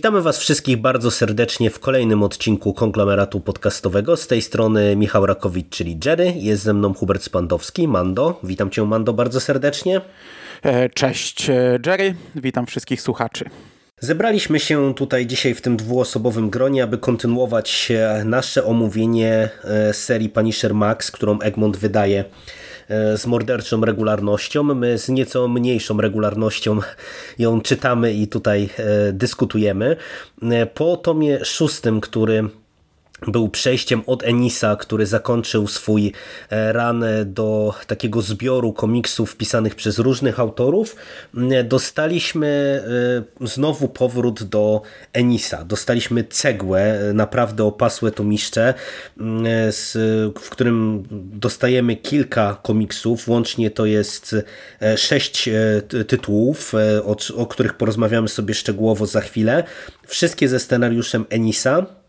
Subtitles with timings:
[0.00, 4.16] Witamy Was wszystkich bardzo serdecznie w kolejnym odcinku konglomeratu podcastowego.
[4.16, 6.32] Z tej strony Michał Rakowicz, czyli Jerry.
[6.36, 7.88] Jest ze mną Hubert Spandowski.
[7.88, 10.00] Mando, witam Cię, Mando, bardzo serdecznie.
[10.62, 12.14] E, cześć, e, Jerry.
[12.34, 13.44] Witam wszystkich słuchaczy.
[13.98, 17.92] Zebraliśmy się tutaj dzisiaj w tym dwuosobowym gronie, aby kontynuować
[18.24, 22.24] nasze omówienie e, serii Punisher Max, którą Egmont wydaje E,
[23.16, 24.62] z morderczą regularnością.
[24.62, 26.78] My z nieco mniejszą regularnością
[27.38, 29.96] ją czytamy i tutaj e, dyskutujemy.
[30.42, 32.48] E, po tomie szóstym, który
[33.28, 36.12] był przejściem od Enisa, który zakończył swój
[36.50, 40.96] e, ran do takiego zbioru komiksów pisanych przez różnych autorów,
[41.64, 42.82] dostaliśmy
[43.40, 45.64] e, znowu powrót do Enisa.
[45.64, 48.74] Dostaliśmy cegłę, e, naprawdę opasłe tomiszcze,
[50.40, 54.36] w którym dostajemy kilka komiksów, łącznie to jest
[54.96, 55.48] sześć
[56.08, 56.72] tytułów,
[57.36, 59.64] o których porozmawiamy sobie szczegółowo za chwilę.
[60.06, 61.99] Wszystkie ze scenariuszem Enisa.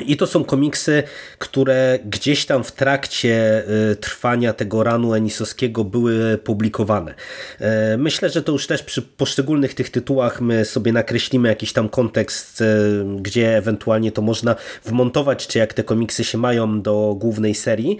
[0.00, 1.02] I to są komiksy,
[1.38, 7.14] które gdzieś tam w trakcie y, trwania tego ranu Enisowskiego były publikowane.
[7.60, 11.88] E, myślę, że to już też przy poszczególnych tych tytułach my sobie nakreślimy jakiś tam
[11.88, 12.66] kontekst, e,
[13.20, 17.98] gdzie ewentualnie to można wmontować, czy jak te komiksy się mają do głównej serii,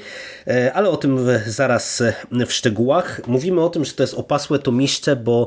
[0.75, 2.03] ale o tym zaraz
[2.47, 3.20] w szczegółach.
[3.27, 5.47] Mówimy o tym, że to jest opasłe tomiszcze, bo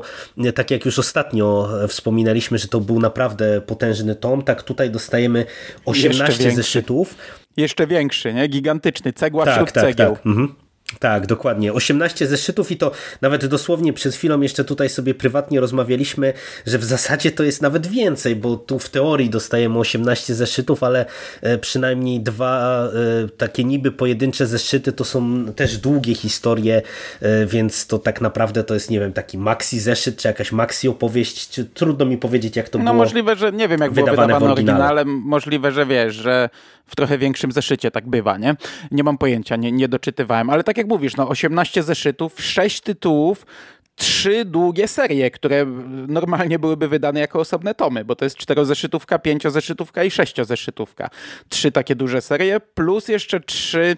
[0.54, 5.46] tak jak już ostatnio wspominaliśmy, że to był naprawdę potężny tom, tak tutaj dostajemy
[5.84, 6.56] 18 większy.
[6.56, 7.14] zeszytów.
[7.56, 8.48] Jeszcze większy, nie?
[8.48, 10.16] Gigantyczny, cegła tak, wśród tak, cegieł.
[10.16, 10.26] Tak.
[10.26, 10.54] Mhm.
[10.98, 11.72] Tak, dokładnie.
[11.72, 16.32] 18 zeszytów i to nawet dosłownie przed chwilą jeszcze tutaj sobie prywatnie rozmawialiśmy,
[16.66, 21.06] że w zasadzie to jest nawet więcej, bo tu w teorii dostajemy 18 zeszytów, ale
[21.42, 22.84] e, przynajmniej dwa
[23.24, 26.82] e, takie niby pojedyncze zeszyty to są też długie historie,
[27.20, 30.88] e, więc to tak naprawdę to jest, nie wiem, taki maxi zeszyt, czy jakaś maxi
[30.88, 33.92] opowieść, czy trudno mi powiedzieć, jak to no, było No możliwe, że nie wiem, jak
[33.92, 36.48] było wydawane oryginale, możliwe, że wiesz, że
[36.86, 38.56] w trochę większym zeszycie tak bywa, nie?
[38.90, 43.46] Nie mam pojęcia, nie, nie doczytywałem, ale tak jak mówisz, no 18 zeszytów, 6 tytułów,
[43.96, 45.66] trzy długie serie, które
[46.08, 51.10] normalnie byłyby wydane jako osobne tomy, bo to jest czterozeszytówka, pięciozeszytówka i sześciozeszytówka.
[51.48, 53.96] Trzy takie duże serie, plus jeszcze trzy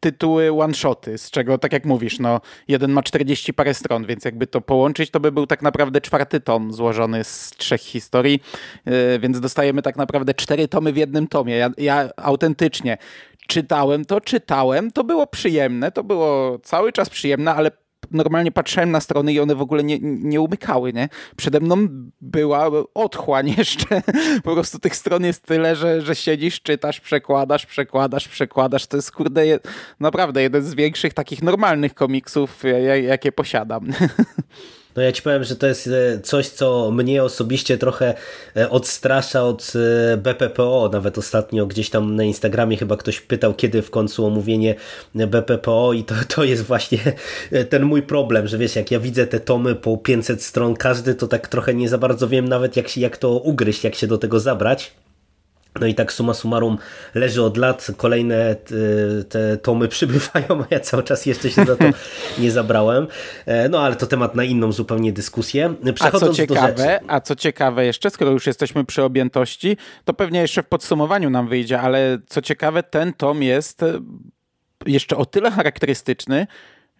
[0.00, 4.46] tytuły one-shoty, z czego, tak jak mówisz, no, jeden ma 40 parę stron, więc jakby
[4.46, 8.40] to połączyć, to by był tak naprawdę czwarty tom złożony z trzech historii,
[8.86, 11.56] yy, więc dostajemy tak naprawdę cztery tomy w jednym tomie.
[11.56, 12.98] Ja, ja autentycznie
[13.46, 17.70] czytałem to, czytałem, to było przyjemne, to było cały czas przyjemne, ale
[18.10, 21.08] normalnie patrzyłem na strony i one w ogóle nie, nie umykały, nie?
[21.36, 21.76] Przede mną
[22.20, 24.02] była otchłań jeszcze.
[24.44, 28.86] Po prostu tych stron jest tyle, że, że siedzisz, czytasz, przekładasz, przekładasz, przekładasz.
[28.86, 29.42] To jest, kurde,
[30.00, 32.62] naprawdę jeden z większych takich normalnych komiksów,
[33.02, 33.86] jakie posiadam.
[34.96, 38.14] No ja ci powiem, że to jest e, coś, co mnie osobiście trochę
[38.56, 39.72] e, odstrasza od
[40.12, 40.90] e, BPPO.
[40.92, 44.74] Nawet ostatnio gdzieś tam na Instagramie chyba ktoś pytał, kiedy w końcu omówienie
[45.14, 46.98] BPPO i to, to jest właśnie
[47.70, 51.28] ten mój problem, że wiesz, jak ja widzę te tomy po 500 stron każdy, to
[51.28, 54.40] tak trochę nie za bardzo wiem nawet jak, jak to ugryźć, jak się do tego
[54.40, 54.92] zabrać.
[55.80, 56.78] No i tak suma summarum
[57.14, 58.56] leży od lat, kolejne
[59.28, 61.84] te tomy przybywają, a ja cały czas jeszcze się za to
[62.38, 63.06] nie zabrałem.
[63.46, 65.74] E, no ale to temat na inną zupełnie dyskusję.
[66.00, 70.62] a co ciekawe, a co ciekawe jeszcze, skoro już jesteśmy przy objętości, to pewnie jeszcze
[70.62, 73.84] w podsumowaniu nam wyjdzie, ale co ciekawe, ten tom jest
[74.86, 76.46] jeszcze o tyle charakterystyczny,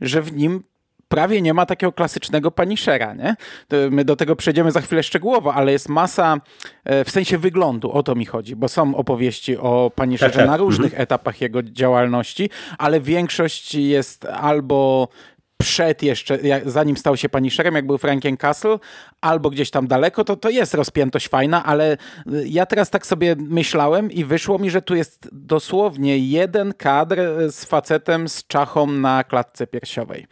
[0.01, 0.63] że w nim
[1.09, 3.37] prawie nie ma takiego klasycznego Punishera, nie?
[3.91, 6.41] My do tego przejdziemy za chwilę szczegółowo, ale jest masa,
[6.85, 10.51] e, w sensie wyglądu, o to mi chodzi, bo są opowieści o Punisherze tak, tak.
[10.51, 11.03] na różnych mhm.
[11.03, 15.09] etapach jego działalności, ale większość jest albo
[15.59, 18.79] przed jeszcze, zanim stał się Punisherem, jak był Franken Castle,
[19.21, 21.97] albo gdzieś tam daleko, to, to jest rozpiętość fajna, ale e,
[22.47, 27.19] ja teraz tak sobie myślałem i wyszło mi, że tu jest dosłownie jeden kadr
[27.51, 30.27] z facetem z czachą na klatce piersiowej.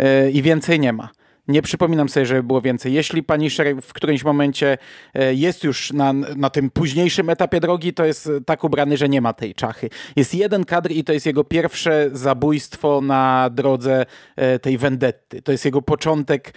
[0.00, 1.08] E, i więcej nie ma.
[1.48, 2.92] Nie przypominam sobie, żeby było więcej.
[2.92, 4.78] Jeśli Punisher w którymś momencie
[5.14, 9.20] e, jest już na, na tym późniejszym etapie drogi, to jest tak ubrany, że nie
[9.20, 9.90] ma tej czachy.
[10.16, 14.06] Jest jeden kadr i to jest jego pierwsze zabójstwo na drodze
[14.36, 15.42] e, tej vendetty.
[15.42, 16.54] To jest jego początek,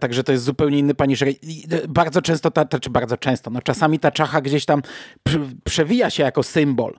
[0.00, 1.28] także to jest zupełnie inny Punisher.
[1.88, 4.82] Bardzo często, ta, czy bardzo często, no czasami ta czacha gdzieś tam
[5.64, 6.98] przewija się jako symbol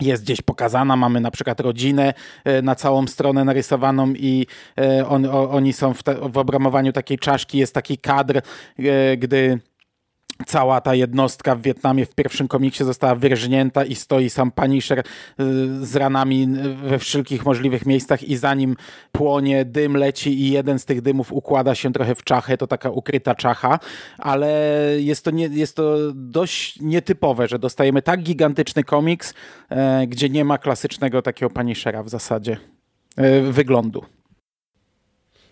[0.00, 0.96] jest gdzieś pokazana.
[0.96, 4.46] Mamy na przykład rodzinę e, na całą stronę narysowaną i
[4.78, 7.58] e, on, oni są w, te, w obramowaniu takiej czaszki.
[7.58, 8.42] Jest taki kadr,
[8.78, 9.60] e, gdy
[10.46, 15.02] cała ta jednostka w Wietnamie w pierwszym komiksie została wyrżnięta i stoi sam Punisher y,
[15.86, 16.48] z ranami
[16.82, 18.76] we wszelkich możliwych miejscach i zanim
[19.12, 22.90] płonie, dym leci i jeden z tych dymów układa się trochę w czachę, to taka
[22.90, 23.78] ukryta czacha,
[24.18, 24.48] ale
[24.98, 29.34] jest to, nie, jest to dość nietypowe, że dostajemy tak gigantyczny komiks,
[29.68, 32.56] e, gdzie nie ma klasycznego takiego Punishera w zasadzie
[33.16, 34.04] e, wyglądu.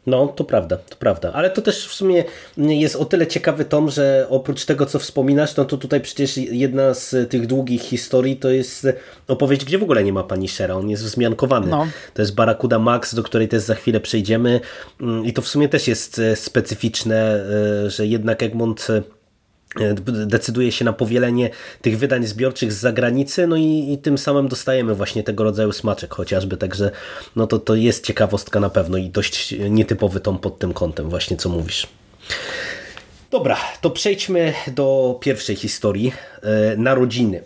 [0.07, 1.33] No, to prawda, to prawda.
[1.33, 2.25] Ale to też w sumie
[2.57, 6.95] jest o tyle ciekawy tom, że oprócz tego, co wspominasz, no to tutaj przecież jedna
[6.95, 8.87] z tych długich historii to jest
[9.29, 10.75] opowieść, gdzie w ogóle nie ma pani Shera.
[10.75, 11.67] On jest wzmiankowany.
[11.67, 11.87] No.
[12.15, 14.61] To jest Barakuda Max, do której też za chwilę przejdziemy.
[15.25, 17.45] I to w sumie też jest specyficzne,
[17.87, 19.03] e, że jednak Egmont E,
[20.27, 21.51] decyduje się na powielenie
[21.83, 26.15] tych wydań zbiorczych z zagranicy, no i, i, tym samym dostajemy właśnie tego rodzaju smaczek
[26.15, 26.91] chociażby, także
[27.37, 31.37] no to, to jest ciekawostka na pewno i dość nietypowy tom pod tym kątem właśnie,
[31.37, 31.87] co mówisz.
[33.31, 36.13] Dobra, to przejdźmy do pierwszej historii,
[36.43, 37.43] e, narodziny.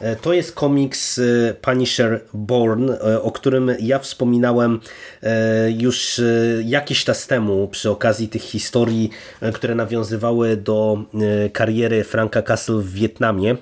[0.00, 4.80] E, to jest komiks e, Punisher Born, e, o którym ja wspominałem
[5.78, 6.20] już
[6.64, 9.10] jakiś czas temu przy okazji tych historii,
[9.54, 11.04] które nawiązywały do
[11.52, 13.56] kariery Franka Castle w Wietnamie.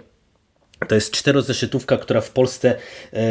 [0.88, 2.74] To jest czterozeszytówka, która w Polsce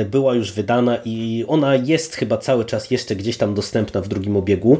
[0.06, 4.38] była już wydana i ona jest chyba cały czas jeszcze gdzieś tam dostępna w drugim
[4.38, 4.80] obiegu.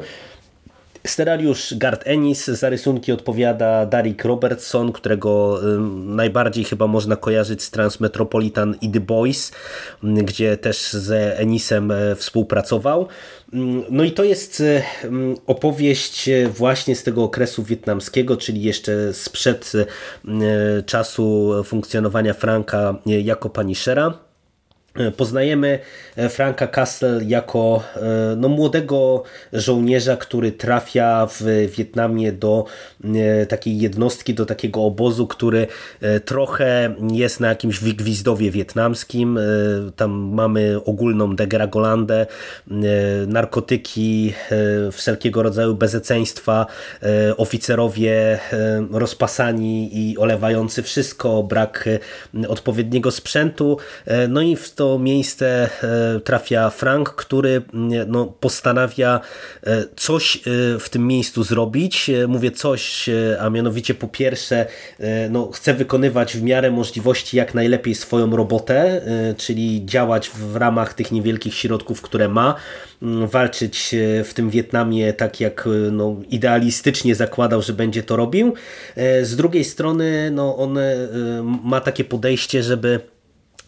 [1.10, 5.60] Scenariusz Gart Ennis, za rysunki odpowiada Derek Robertson, którego
[6.06, 9.52] najbardziej chyba można kojarzyć z Transmetropolitan i The Boys,
[10.04, 13.08] gdzie też z Ennisem e, współpracował.
[13.90, 14.84] No i to jest e,
[15.48, 19.72] opowieść e, właśnie z tego okresu wietnamskiego, czyli jeszcze sprzed
[20.86, 24.27] czasu funkcjonowania Franka jako Punishera.
[25.18, 25.80] Poznajemy
[26.16, 29.24] e, Franka Castle jako e, no, młodego
[29.54, 31.44] żołnierza, który trafia w
[31.78, 32.66] Wietnamie do
[33.04, 35.68] e, takiej jednostki, do takiego obozu, który
[36.26, 39.40] trochę jest na jakimś wygwizdowie wietnamskim.
[39.96, 42.26] Tam mamy ogólną degragolandę,
[43.28, 44.34] narkotyki,
[44.92, 46.66] wszelkiego rodzaju bezeceństwa,
[47.38, 48.40] oficerowie
[48.92, 51.90] rozpasani i olewający wszystko, brak
[52.48, 53.78] odpowiedniego sprzętu.
[54.30, 59.20] No i w to miejsce e, trafia Frank, który mm, no, postanawia
[59.64, 60.40] e, coś e,
[60.80, 62.12] w tym miejscu zrobić.
[62.28, 64.66] Mówię coś, a mianowicie po pierwsze
[65.30, 69.02] no, chce wykonywać w miarę możliwości jak najlepiej swoją robotę,
[69.38, 72.56] czyli działać w ramach tych niewielkich środków, które ma,
[73.02, 78.54] mm, walczyć w tym Wietnamie tak jak no, idealistycznie zakładał, że będzie to robił.
[79.22, 80.80] Z drugiej strony no, on
[81.64, 83.00] ma takie podejście, żeby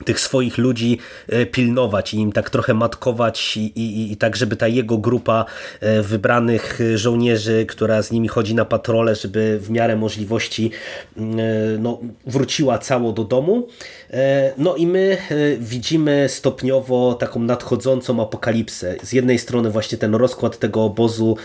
[0.05, 0.97] tych swoich ludzi
[1.27, 5.45] e, pilnować i im tak trochę matkować i, i, i tak, żeby ta jego grupa
[5.79, 10.71] e, wybranych żołnierzy, która z nimi chodzi na patrole, żeby w miarę możliwości
[11.17, 11.43] mm, e,
[11.79, 13.67] no, wróciła cało do domu.
[14.57, 15.17] No i my
[15.59, 18.95] widzimy stopniowo taką nadchodzącą apokalipsę.
[19.03, 21.37] Z jednej strony właśnie ten rozkład tego obozu,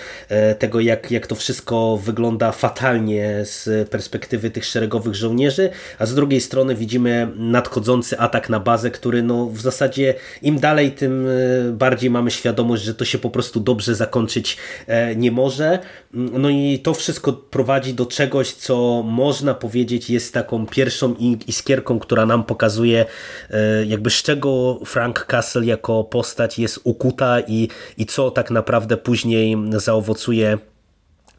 [0.59, 6.41] tego jak, jak to wszystko wygląda fatalnie z perspektywy tych szeregowych żołnierzy, a z drugiej
[6.41, 11.73] strony widzimy nadchodzący atak atak na bazę, który no w zasadzie im dalej, tym e,
[11.73, 14.57] bardziej mamy świadomość, że to się po prostu dobrze zakończyć
[14.87, 15.79] e, nie może.
[16.15, 21.15] Mm, no i to wszystko prowadzi do czegoś, co można powiedzieć jest taką pierwszą
[21.47, 23.07] iskierką, która nam pokazuje
[23.51, 28.97] e, jakby z czego Frank Castle jako postać jest ukuta i, i co tak naprawdę
[28.97, 30.59] później zaowocuje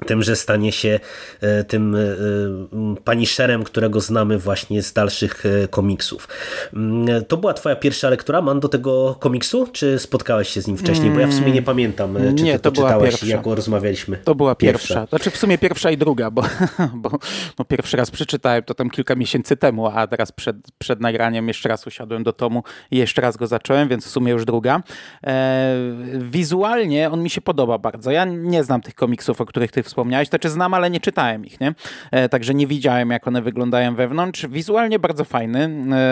[0.05, 0.99] tym, że stanie się
[1.41, 1.99] e, tym e,
[3.03, 6.27] paniszerem, którego znamy właśnie z dalszych e, komiksów.
[6.73, 9.67] Mm, to była twoja pierwsza lektura, Man, do tego komiksu?
[9.71, 11.11] Czy spotkałeś się z nim wcześniej?
[11.11, 14.17] Bo ja w sumie nie pamiętam, czy nie, to, to czytałeś, jak rozmawialiśmy.
[14.17, 14.87] To była pierwsza.
[14.87, 15.05] pierwsza.
[15.09, 16.43] Znaczy w sumie pierwsza i druga, bo,
[16.93, 17.09] bo
[17.59, 21.69] no pierwszy raz przeczytałem to tam kilka miesięcy temu, a teraz przed, przed nagraniem jeszcze
[21.69, 24.83] raz usiadłem do tomu i jeszcze raz go zacząłem, więc w sumie już druga.
[25.23, 25.75] E,
[26.19, 28.11] wizualnie on mi się podoba bardzo.
[28.11, 31.45] Ja nie znam tych komiksów, o których ty wspomniałeś, to czy znam, ale nie czytałem
[31.45, 31.73] ich, nie?
[32.11, 34.47] E, także nie widziałem, jak one wyglądają wewnątrz.
[34.47, 35.69] Wizualnie bardzo fajny,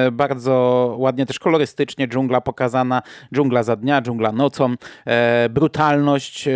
[0.08, 0.54] e, bardzo
[0.98, 3.02] ładnie też kolorystycznie, dżungla pokazana,
[3.36, 4.76] dżungla za dnia, dżungla nocą,
[5.06, 6.50] e, brutalność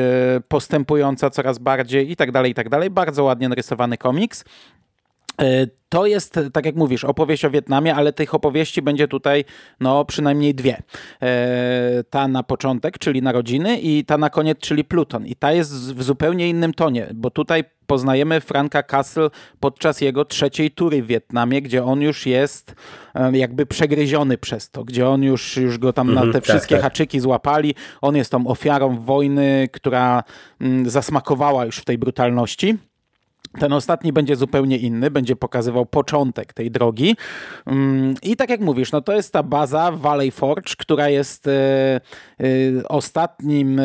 [0.47, 2.89] postępująca coraz bardziej i tak dalej, i tak dalej.
[2.89, 4.43] Bardzo ładnie narysowany komiks.
[5.89, 9.45] To jest, tak jak mówisz, opowieść o Wietnamie, ale tych opowieści będzie tutaj
[9.79, 10.81] no, przynajmniej dwie.
[11.21, 15.25] E, ta na początek, czyli Narodziny i ta na koniec, czyli Pluton.
[15.25, 19.29] I ta jest w zupełnie innym tonie, bo tutaj poznajemy Franka Castle
[19.59, 22.75] podczas jego trzeciej tury w Wietnamie, gdzie on już jest
[23.15, 26.43] e, jakby przegryziony przez to, gdzie on już, już go tam na mhm, te tak,
[26.43, 26.83] wszystkie tak.
[26.83, 27.75] haczyki złapali.
[28.01, 30.23] On jest tą ofiarą wojny, która
[30.61, 32.77] mm, zasmakowała już w tej brutalności.
[33.59, 37.15] Ten ostatni będzie zupełnie inny, będzie pokazywał początek tej drogi.
[37.65, 41.51] Mm, I tak jak mówisz, no to jest ta baza Valley Forge, która jest e,
[41.51, 43.83] e, ostatnim, e,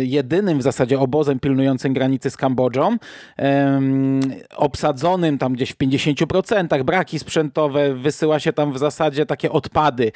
[0.00, 2.96] jedynym w zasadzie obozem pilnującym granicy z Kambodżą.
[4.56, 10.12] Obsadzonym tam gdzieś w 50%, braki sprzętowe, wysyła się tam w zasadzie takie odpady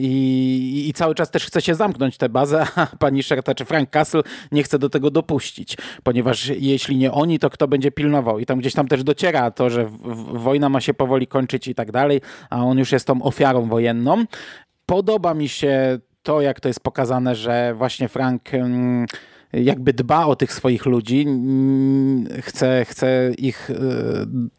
[0.00, 3.90] i, i cały czas też chce się zamknąć tę bazę, a pani Sherta czy Frank
[3.90, 8.46] Castle nie chce do tego dopuścić, ponieważ jeśli nie oni, to kto będzie pilnował i
[8.46, 9.88] tam gdzieś tam też dociera to, że
[10.32, 12.20] wojna ma się powoli kończyć i tak dalej,
[12.50, 14.24] a on już jest tą ofiarą wojenną.
[14.86, 19.06] Podoba mi się to, jak to jest pokazane, że właśnie Frank mm,
[19.52, 21.26] jakby dba o tych swoich ludzi,
[22.40, 23.74] chce, chce ich e,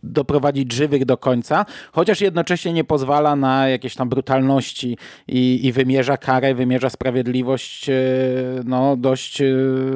[0.03, 6.17] doprowadzić żywych do końca, chociaż jednocześnie nie pozwala na jakieś tam brutalności i, i wymierza
[6.17, 7.93] karę, wymierza sprawiedliwość e,
[8.65, 9.45] no, dość e,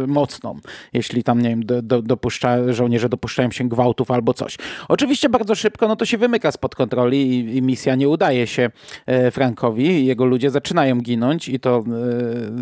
[0.08, 0.60] mocną,
[0.94, 4.58] jeśli tam, nie wiem, do, do, dopuszcza, żołnierze dopuszczają się gwałtów albo coś.
[4.88, 8.70] Oczywiście bardzo szybko no to się wymyka spod kontroli i, i misja nie udaje się
[9.32, 11.84] Frankowi, jego ludzie zaczynają ginąć i to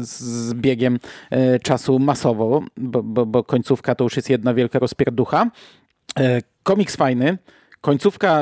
[0.01, 0.99] z biegiem
[1.63, 2.20] czasu masowo
[2.77, 5.51] bo, bo, bo końcówka to już jest jedna wielka rozpierducha.
[6.19, 7.37] E, komiks fajny,
[7.81, 8.41] Końcówka,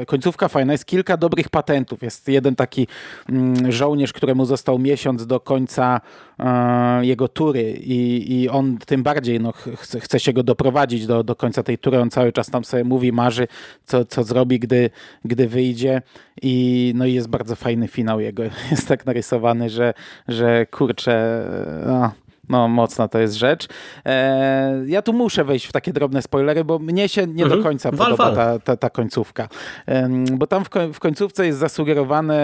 [0.00, 2.02] e, końcówka fajna, jest kilka dobrych patentów.
[2.02, 2.86] Jest jeden taki
[3.28, 6.00] mm, żołnierz, któremu został miesiąc do końca
[6.38, 11.24] e, jego tury i, i on tym bardziej no, chce, chce się go doprowadzić do,
[11.24, 12.00] do końca tej tury.
[12.00, 13.48] On cały czas tam sobie mówi, marzy,
[13.84, 14.90] co, co zrobi, gdy,
[15.24, 16.02] gdy wyjdzie
[16.42, 18.42] i no jest bardzo fajny finał jego.
[18.70, 19.94] Jest tak narysowany, że,
[20.28, 21.44] że kurczę...
[21.86, 22.10] No
[22.50, 23.68] no, mocna to jest rzecz.
[24.04, 27.60] E, ja tu muszę wejść w takie drobne spoilery, bo mnie się nie mhm.
[27.60, 29.48] do końca wal, podoba ta, ta, ta, końcówka.
[29.86, 32.36] E, bo tam w, w końcówce jest zasugerowany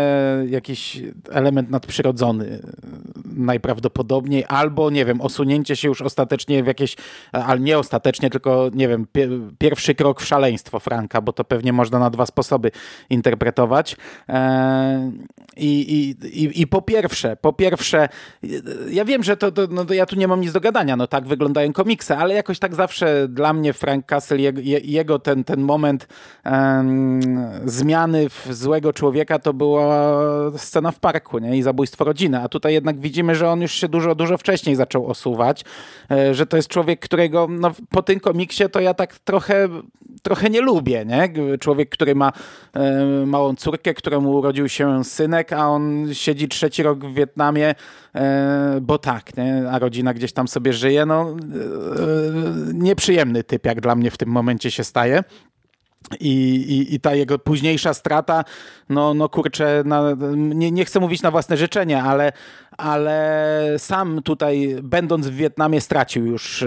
[0.50, 2.60] jakiś element nadprzyrodzony
[3.24, 6.96] najprawdopodobniej, albo nie wiem, osunięcie się już ostatecznie w jakieś,
[7.32, 9.06] ale nie ostatecznie, tylko nie wiem,
[9.58, 12.70] pierwszy krok w szaleństwo Franka, bo to pewnie można na dwa sposoby
[13.10, 13.96] interpretować.
[14.28, 15.12] E,
[15.56, 18.08] i, i, i, po pierwsze, po pierwsze,
[18.90, 21.26] ja wiem, że to, to no, ja tu nie mam nic do gadania, no tak
[21.26, 26.08] wyglądają komiksy, ale jakoś tak zawsze dla mnie Frank Castle, jego, jego ten, ten moment
[26.44, 27.20] um,
[27.64, 30.18] zmiany w złego człowieka to była
[30.56, 31.56] scena w parku nie?
[31.58, 35.06] i zabójstwo rodziny, a tutaj jednak widzimy, że on już się dużo, dużo wcześniej zaczął
[35.06, 35.64] osuwać,
[36.10, 39.68] e, że to jest człowiek, którego no, po tym komiksie to ja tak trochę,
[40.22, 41.28] trochę nie lubię, nie?
[41.58, 42.32] Człowiek, który ma
[42.74, 47.74] e, małą córkę, któremu urodził się synek, a on siedzi trzeci rok w Wietnamie,
[48.82, 49.70] bo tak, nie?
[49.70, 51.06] a rodzina gdzieś tam sobie żyje.
[51.06, 55.24] No, e, nieprzyjemny typ, jak dla mnie w tym momencie się staje.
[56.20, 58.44] I, i, I ta jego późniejsza strata,
[58.88, 62.32] no, no kurczę, na, nie, nie chcę mówić na własne życzenie, ale,
[62.78, 66.66] ale sam tutaj, będąc w Wietnamie, stracił już e,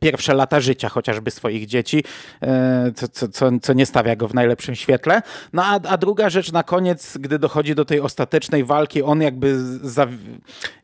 [0.00, 2.04] pierwsze lata życia chociażby swoich dzieci,
[2.42, 5.22] e, co, co, co nie stawia go w najlepszym świetle.
[5.52, 9.58] No a, a druga rzecz na koniec, gdy dochodzi do tej ostatecznej walki, on jakby,
[9.88, 10.06] za,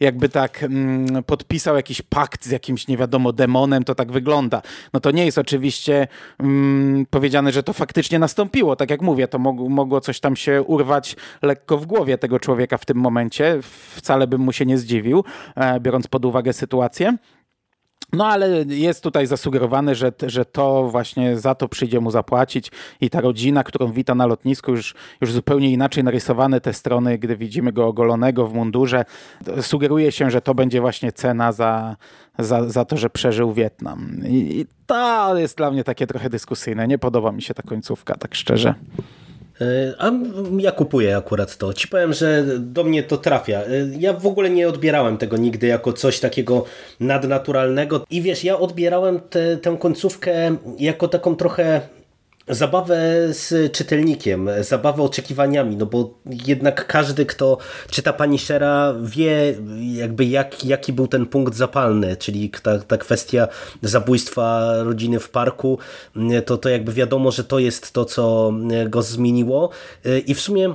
[0.01, 4.63] jakby tak mm, podpisał jakiś pakt z jakimś nie wiadomo demonem, to tak wygląda.
[4.93, 6.09] No to nie jest oczywiście
[6.41, 8.77] mm, powiedziane, że to faktycznie nastąpiło.
[8.77, 12.79] Tak jak mówię, to mogło, mogło coś tam się urwać lekko w głowie tego człowieka
[12.79, 13.59] w tym momencie.
[13.95, 15.25] Wcale bym mu się nie zdziwił,
[15.57, 17.17] e, biorąc pod uwagę sytuację.
[18.13, 23.11] No ale jest tutaj zasugerowane, że, że to właśnie za to przyjdzie mu zapłacić i
[23.11, 27.73] ta rodzina, którą wita na lotnisku, już, już zupełnie inaczej narysowane te strony, gdy widzimy
[27.73, 29.05] go ogolonego w mundurze.
[29.61, 31.97] Sugeruje się, że to będzie właśnie cena za,
[32.39, 34.17] za, za to, że przeżył Wietnam.
[34.29, 36.89] I, I to jest dla mnie takie trochę dyskusyjne.
[36.89, 38.75] Nie podoba mi się ta końcówka, tak szczerze.
[39.99, 40.11] A
[40.59, 41.73] ja kupuję akurat to.
[41.73, 43.61] Ci powiem, że do mnie to trafia.
[43.99, 46.65] Ja w ogóle nie odbierałem tego nigdy jako coś takiego
[47.01, 48.05] nadnaturalnego.
[48.11, 51.81] I wiesz, ja odbierałem te, tę końcówkę jako taką trochę
[52.49, 52.97] zabawę
[53.31, 57.59] z czytelnikiem, zabawę oczekiwaniami, no bo jednak każdy, kto
[57.91, 59.55] czyta Pani Shera wie
[59.95, 63.49] jakby jak, jaki był ten punkt zapalny, czyli ta, ta kwestia
[63.83, 65.79] zabójstwa rodziny w parku,
[66.47, 68.53] to, to jakby wiadomo, że to jest to, co
[68.89, 69.71] go zmieniło.
[70.27, 70.75] I w sumie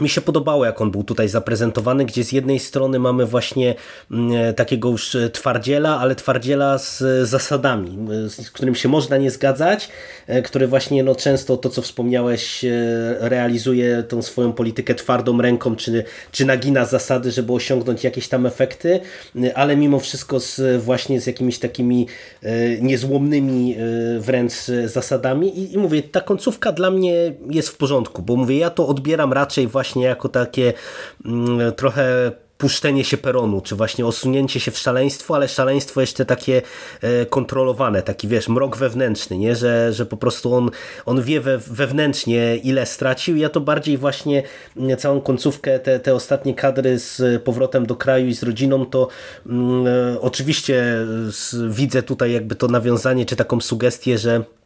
[0.00, 3.74] mi się podobało, jak on był tutaj zaprezentowany, gdzie z jednej strony mamy właśnie
[4.10, 7.98] mm, takiego już twardziela, ale twardziela z zasadami,
[8.28, 9.88] z którym się można nie zgadzać,
[10.26, 12.68] e, który właśnie no, często to, co wspomniałeś, e,
[13.20, 19.00] realizuje tą swoją politykę twardą ręką, czy, czy nagina zasady, żeby osiągnąć jakieś tam efekty,
[19.44, 22.06] e, ale mimo wszystko z, właśnie z jakimiś takimi
[22.80, 23.76] niezłomnymi
[24.18, 24.52] wręcz
[24.84, 25.58] zasadami.
[25.58, 29.32] I, I mówię, ta końcówka dla mnie jest w porządku, bo mówię, ja to odbieram
[29.32, 30.72] raczej właśnie właśnie jako takie
[31.24, 36.62] mm, trochę puszczenie się peronu, czy właśnie osunięcie się w szaleństwo, ale szaleństwo jeszcze takie
[37.02, 39.56] e, kontrolowane, taki wiesz, mrok wewnętrzny, nie?
[39.56, 40.70] Że, że po prostu on,
[41.06, 43.36] on wie we, wewnętrznie ile stracił.
[43.36, 44.42] Ja to bardziej właśnie
[44.76, 49.08] mm, całą końcówkę, te, te ostatnie kadry z powrotem do kraju i z rodziną, to
[49.46, 50.96] mm, e, oczywiście
[51.68, 54.44] widzę tutaj jakby to nawiązanie, czy taką sugestię, że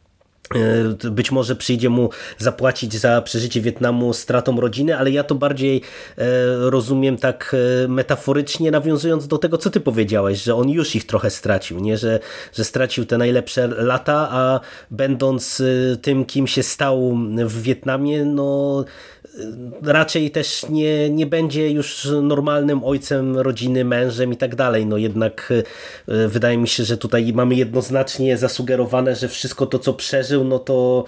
[1.11, 5.81] być może przyjdzie mu zapłacić za przeżycie Wietnamu stratą rodziny, ale ja to bardziej
[6.17, 6.23] e,
[6.69, 11.29] rozumiem tak e, metaforycznie, nawiązując do tego, co ty powiedziałeś, że on już ich trochę
[11.29, 11.97] stracił, nie?
[11.97, 12.19] Że,
[12.53, 14.59] że stracił te najlepsze lata, a
[14.91, 15.63] będąc
[16.01, 18.85] tym, kim się stał w Wietnamie, no
[19.81, 24.85] raczej też nie, nie będzie już normalnym ojcem rodziny, mężem i tak dalej.
[24.85, 25.53] No jednak
[26.07, 30.59] e, wydaje mi się, że tutaj mamy jednoznacznie zasugerowane, że wszystko to, co przeżył, no
[30.59, 31.05] to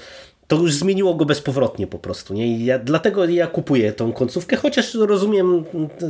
[0.48, 2.34] to już zmieniło go bezpowrotnie po prostu.
[2.34, 2.48] Nie?
[2.48, 5.64] I ja, dlatego ja kupuję tą końcówkę, chociaż rozumiem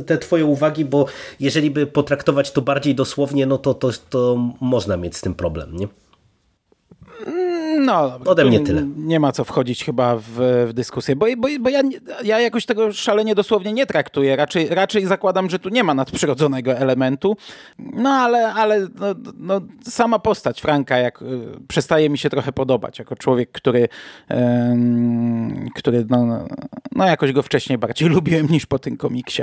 [0.06, 1.06] te twoje uwagi, bo
[1.40, 5.76] jeżeli by potraktować to bardziej dosłownie, no to, to, to można mieć z tym problem.
[5.76, 5.88] Nie?
[7.84, 8.86] No, ode mnie tyle.
[8.96, 10.22] Nie ma co wchodzić chyba w,
[10.68, 11.80] w dyskusję, bo, bo, bo ja,
[12.24, 14.36] ja jakoś tego szalenie dosłownie nie traktuję.
[14.36, 17.36] Raczej, raczej zakładam, że tu nie ma nadprzyrodzonego elementu.
[17.78, 19.06] No ale, ale no,
[19.38, 21.26] no, sama postać Franka jak, y,
[21.68, 23.88] przestaje mi się trochę podobać, jako człowiek, który,
[25.74, 26.46] który no,
[26.92, 29.42] no jakoś go wcześniej bardziej lubiłem niż po tym komiksie.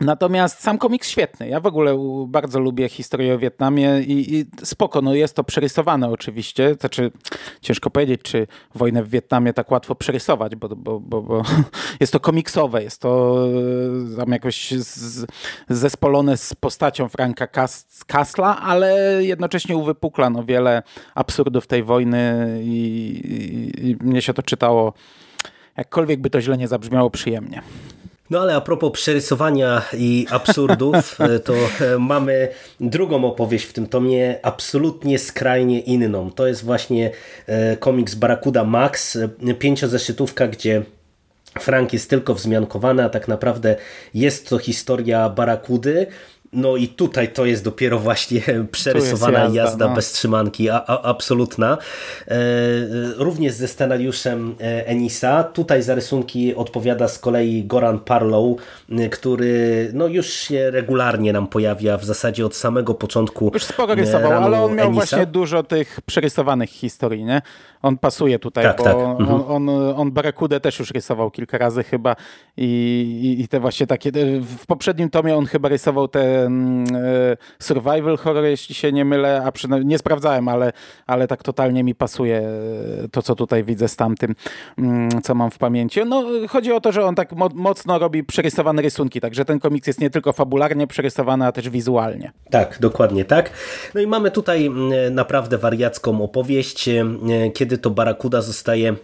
[0.00, 1.48] Natomiast sam komiks świetny.
[1.48, 6.10] Ja w ogóle bardzo lubię historię o Wietnamie i, i spoko, no jest to przerysowane
[6.10, 6.74] oczywiście.
[6.80, 7.10] Znaczy,
[7.60, 11.42] ciężko powiedzieć, czy wojnę w Wietnamie tak łatwo przerysować, bo, bo, bo, bo
[12.00, 13.38] jest to komiksowe, jest to
[14.12, 15.26] e, tam jakoś z,
[15.68, 17.48] zespolone z postacią Franka
[18.06, 20.82] Kasla, ale jednocześnie uwypuklano wiele
[21.14, 22.76] absurdów tej wojny i,
[23.80, 24.92] i, i mnie się to czytało,
[25.76, 27.62] jakkolwiek by to źle nie zabrzmiało, przyjemnie.
[28.30, 32.48] No ale a propos przerysowania i absurdów, e, to e, mamy
[32.80, 36.30] drugą opowieść w tym tomie, absolutnie skrajnie inną.
[36.30, 37.10] To jest właśnie
[37.46, 39.18] e, komiks Barakuda Max,
[39.58, 40.82] pięciozeszytówka, gdzie
[41.60, 43.76] Frank jest tylko wzmiankowany, a tak naprawdę
[44.14, 46.06] jest to historia Barakudy,
[46.52, 49.94] no i tutaj to jest dopiero właśnie przerysowana jazda, jazda no.
[49.94, 51.78] bez trzymanki, a, a, absolutna.
[52.28, 52.36] E,
[53.16, 55.44] również ze scenariuszem e, Enisa.
[55.44, 58.56] Tutaj za rysunki odpowiada z kolei Goran Parlow,
[58.90, 63.50] e, który no już się regularnie nam pojawia w zasadzie od samego początku.
[63.54, 65.00] Już sporo rysował, ale on miał Enisa.
[65.00, 67.42] właśnie dużo tych przerysowanych historii, nie?
[67.82, 68.96] On pasuje tutaj, tak, bo tak.
[68.96, 69.28] Mhm.
[69.30, 72.16] On, on, on Barakudę też już rysował kilka razy chyba
[72.56, 72.66] i,
[73.22, 76.35] i, i te właśnie takie, w poprzednim tomie on chyba rysował te e,
[77.58, 80.72] survival horror, jeśli się nie mylę, a przynajmniej nie sprawdzałem, ale,
[81.06, 84.34] ale tak totalnie mi pasuje e, to, co tutaj widzę z tamtym,
[84.78, 86.00] mm, co mam w pamięci.
[86.06, 89.86] No, chodzi o to, że on tak mo mocno robi przerysowane rysunki, także ten komiks
[89.86, 92.32] jest nie tylko fabularnie przerysowany, a też wizualnie.
[92.50, 93.50] Tak, dokładnie tak.
[93.94, 97.04] No i mamy tutaj mm, naprawdę wariacką opowieść, e,
[97.54, 98.96] kiedy to Barakuda zostaje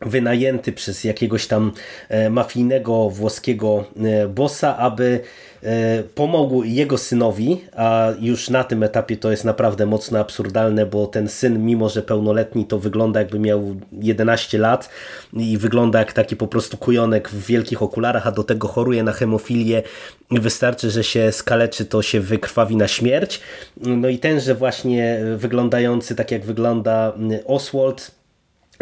[0.00, 1.72] wynajęty przez jakiegoś tam
[2.08, 5.20] e, mafijnego włoskiego e, bossa, aby
[5.66, 11.06] e, pomógł jego synowi, a już na tym etapie to jest naprawdę mocno absurdalne, bo
[11.06, 14.88] ten syn, mimo że pełnoletni, to wygląda jakby miał 11 lat
[15.32, 19.12] i wygląda jak taki po prostu kujonek w wielkich okularach, a do tego choruje na
[19.12, 19.82] hemofilię
[20.30, 23.40] wystarczy, że się skaleczy, to się wykrwawi na śmierć.
[23.76, 27.12] No i tenże właśnie wyglądający tak jak wygląda
[27.46, 28.15] Oswald,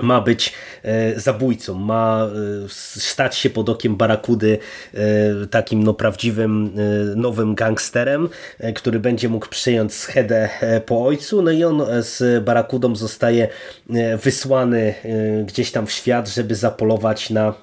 [0.03, 0.53] ma być
[0.83, 2.29] e, zabójcą, ma
[2.65, 4.59] e, stać się pod okiem Barakudy
[4.95, 4.99] e,
[5.47, 6.75] takim no, prawdziwym
[7.17, 8.29] nowym gangsterem,
[8.75, 10.49] który będzie mógł przyjąć schedę
[10.87, 13.49] po ojcu, no i on z Barakudą zostaje
[14.23, 14.95] wysłany
[15.47, 17.55] gdzieś tam w świat, żeby zapolować na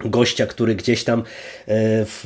[0.00, 1.22] gościa, który gdzieś tam e,
[2.04, 2.24] w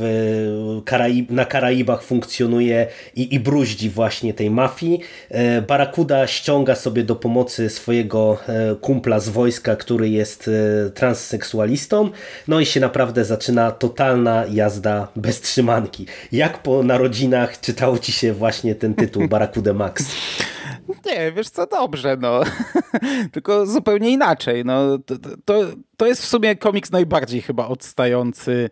[0.85, 5.01] Karaib na Karaibach funkcjonuje i, i bruździ właśnie tej mafii.
[5.29, 10.51] E, Barakuda ściąga sobie do pomocy swojego e, kumpla z wojska, który jest
[10.95, 12.11] transseksualistą.
[12.49, 16.07] No i się naprawdę zaczyna totalna jazda bez trzymanki.
[16.33, 20.05] Jak po narodzinach czytało ci się właśnie ten tytuł Barakuda Max?
[21.07, 22.41] Nie, wiesz co, dobrze, no.
[23.33, 24.65] Tylko zupełnie inaczej.
[24.65, 25.55] No, to, to,
[25.97, 28.71] to jest w sumie komiks najbardziej chyba odstający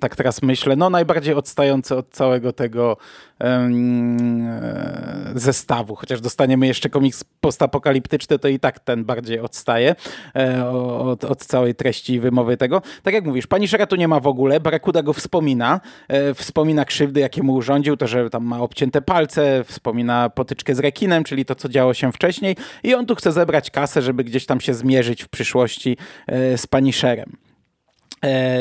[0.00, 2.96] tak teraz myślę, no najbardziej odstający od całego tego
[3.40, 4.50] um,
[5.34, 9.94] zestawu, chociaż dostaniemy jeszcze komiks postapokaliptyczny, to i tak ten bardziej odstaje
[10.36, 12.82] e, od, od, całej treści i wymowy tego.
[13.02, 16.84] Tak jak mówisz, pani Szera tu nie ma w ogóle, Barakuda go wspomina, e, wspomina
[16.84, 21.44] krzywdy, jakie mu urządził, to, że tam ma obcięte palce, wspomina potyczkę z rekinem, czyli
[21.44, 24.74] to, co działo się wcześniej i on tu chce zebrać kasę, żeby gdzieś tam się
[24.74, 25.96] zmierzyć w przyszłości
[26.56, 27.36] z pani Szerem.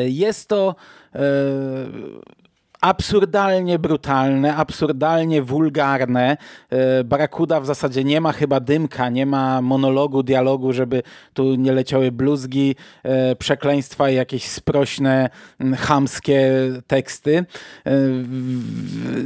[0.08, 0.76] Jest to
[1.15, 2.22] Euh,
[2.81, 6.37] absurdalnie brutalne, absurdalnie wulgarne.
[6.69, 11.71] E, Barakuda w zasadzie nie ma chyba dymka, nie ma monologu, dialogu, żeby tu nie
[11.71, 15.29] leciały bluzgi, e, przekleństwa i jakieś sprośne,
[15.77, 16.51] chamskie
[16.87, 17.45] teksty.
[17.85, 17.91] E,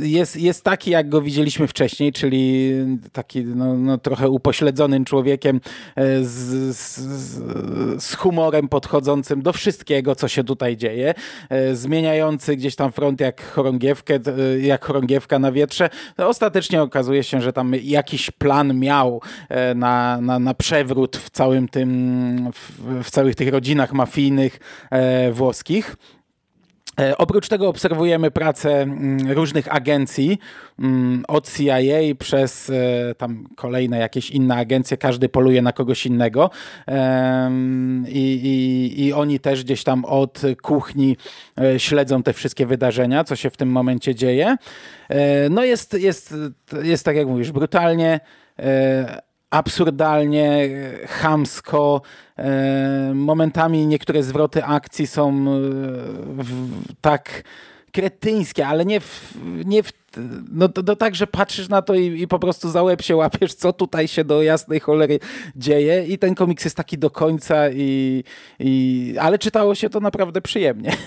[0.01, 2.71] jest, jest taki, jak go widzieliśmy wcześniej, czyli
[3.11, 5.61] taki no, no trochę upośledzonym człowiekiem
[6.21, 11.13] z, z, z humorem podchodzącym do wszystkiego, co się tutaj dzieje,
[11.73, 14.19] zmieniający gdzieś tam front jak chorągiewkę,
[14.61, 15.89] jak chorągiewka na wietrze.
[16.17, 21.67] Ostatecznie okazuje się, że tam jakiś plan miał e, na, na, na przewrót w całym
[21.67, 24.59] tym, w, w całych tych rodzinach mafijnych
[24.91, 25.95] e, włoskich.
[26.99, 30.39] E, oprócz tego obserwujemy pracę mm, różnych agencji,
[30.79, 36.49] mm, od CIA przez e, tam kolejne jakieś inne agencje, każdy poluje na kogoś innego
[38.07, 41.17] i, i, i oni też gdzieś tam od kuchni
[41.61, 44.55] e, śledzą te wszystkie wydarzenia, co się w tym momencie dzieje.
[45.49, 46.35] No jest, jest,
[46.83, 48.19] jest tak jak mówisz, brutalnie
[49.53, 50.69] absurdalnie,
[51.07, 52.01] chamsko.
[52.37, 55.59] E, momentami niektóre zwroty akcji są e,
[57.01, 57.43] tak
[57.91, 59.35] kretyńskie, ale nie w,
[59.65, 60.02] nie w
[60.51, 63.15] no to, to tak, że patrzysz na to i, i, po prostu za łeb się
[63.15, 65.19] łapiesz, co tutaj się do jasnej cholery
[65.55, 68.23] dzieje i ten komiks jest taki do końca i,
[68.59, 70.91] i ale czytało się to naprawdę przyjemnie.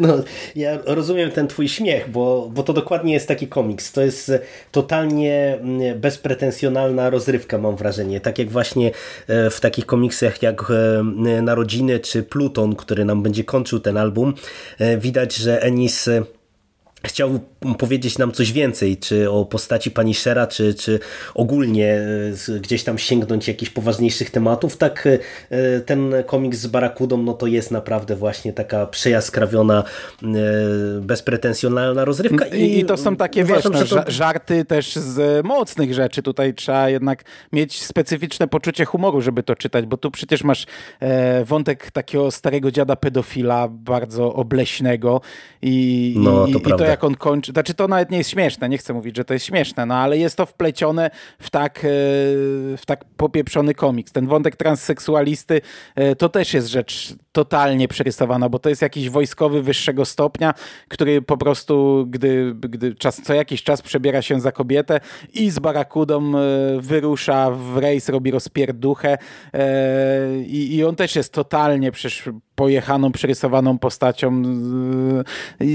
[0.00, 0.08] No,
[0.56, 3.92] ja rozumiem ten twój śmiech, bo, bo to dokładnie jest taki komiks.
[3.92, 4.32] To jest
[4.72, 8.20] totalnie mm, bezpretensjonalna rozrywka, mam wrażenie.
[8.20, 8.90] Tak jak właśnie
[9.28, 11.02] e, w takich komiksach jak e,
[11.42, 14.34] Narodziny czy Pluton, który nam będzie kończył ten album,
[14.78, 16.08] e, widać, że Ennis
[17.04, 17.40] chciał
[17.78, 21.00] powiedzieć nam coś więcej, czy o postaci pani Shera, czy, czy
[21.34, 21.94] ogólnie
[22.48, 25.08] e, gdzieś tam sięgnąć jakichś poważniejszych tematów, tak
[25.50, 29.84] e, ten komiks z Barakudą, no to jest naprawdę właśnie taka przejaskrawiona,
[30.22, 30.26] e,
[31.00, 32.46] bezpretensjonalna rozrywka.
[32.46, 34.10] I, I to są takie, uważam, wiesz, no, to...
[34.10, 36.22] żarty też z mocnych rzeczy.
[36.22, 40.66] Tutaj trzeba jednak mieć specyficzne poczucie humoru, żeby to czytać, bo tu przecież masz
[41.44, 45.20] wątek takiego starego dziada pedofila, bardzo obleśnego
[45.62, 48.68] i, no, i, to, i to jak on kończy, znaczy to nawet nie jest śmieszne,
[48.68, 51.82] nie chcę mówić, że to jest śmieszne, no ale jest to wplecione w tak, e,
[52.76, 54.12] w tak popieprzony komiks.
[54.12, 55.60] Ten wątek transseksualisty
[55.94, 60.54] e, to też jest rzecz totalnie przerysowana, bo to jest jakiś wojskowy wyższego stopnia,
[60.88, 65.00] który po prostu, gdy, gdy czas, co jakiś czas przebiera się za kobietę
[65.34, 66.40] i z barakudą e,
[66.80, 69.18] wyrusza w rejs, robi rozpierduchę
[70.46, 72.28] i, i on też jest totalnie przecież
[72.60, 74.30] pojechaną, przerysowaną postacią.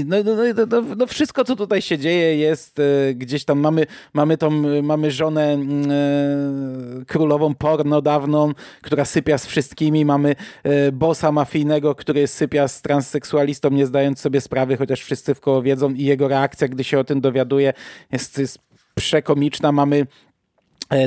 [0.06, 3.86] No, no, no, no, no wszystko, co tutaj się dzieje jest e, gdzieś tam, mamy,
[4.14, 4.50] mamy, tą,
[4.82, 11.94] mamy żonę mm, e, królową porno dawną, która sypia z wszystkimi, mamy e, bossa mafijnego,
[11.94, 16.28] który sypia z transseksualistą, nie zdając sobie sprawy, chociaż wszyscy w koło wiedzą i jego
[16.28, 17.72] reakcja, gdy się o tym dowiaduje,
[18.12, 18.58] jest, jest
[18.94, 19.72] przekomiczna.
[19.72, 20.06] Mamy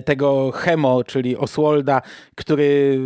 [0.05, 2.01] tego Hemo, czyli Oswalda,
[2.35, 2.99] który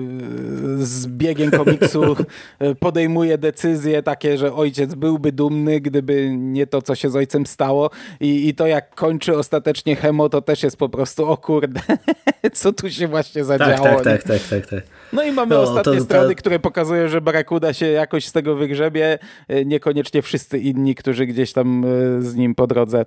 [0.77, 2.03] z biegiem komiksu
[2.59, 7.45] e, podejmuje decyzje takie, że ojciec byłby dumny, gdyby nie to, co się z ojcem
[7.45, 11.81] stało i, i to jak kończy ostatecznie Hemo, to też jest po prostu o kurde,
[12.53, 13.83] co tu się właśnie zadziało.
[13.83, 14.83] Tak, tak, tak, tak, tak, tak.
[15.13, 16.39] No i mamy no, ostatnie to, strony, to...
[16.39, 21.53] które pokazują, że Barakuda się jakoś z tego wygrzebie, e, niekoniecznie wszyscy inni, którzy gdzieś
[21.53, 21.86] tam
[22.19, 23.05] z nim po drodze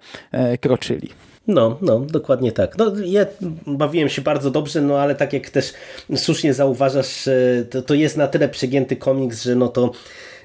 [0.60, 1.10] kroczyli.
[1.48, 2.78] No, no, dokładnie tak.
[2.78, 3.26] No, ja
[3.66, 5.72] bawiłem się bardzo dobrze, no ale tak jak też
[6.16, 7.28] słusznie zauważasz,
[7.70, 9.90] to, to jest na tyle przegięty komiks, że no to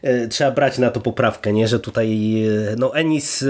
[0.02, 1.68] e, trzeba brać na to poprawkę, nie?
[1.68, 3.46] że tutaj e, no Ennis e,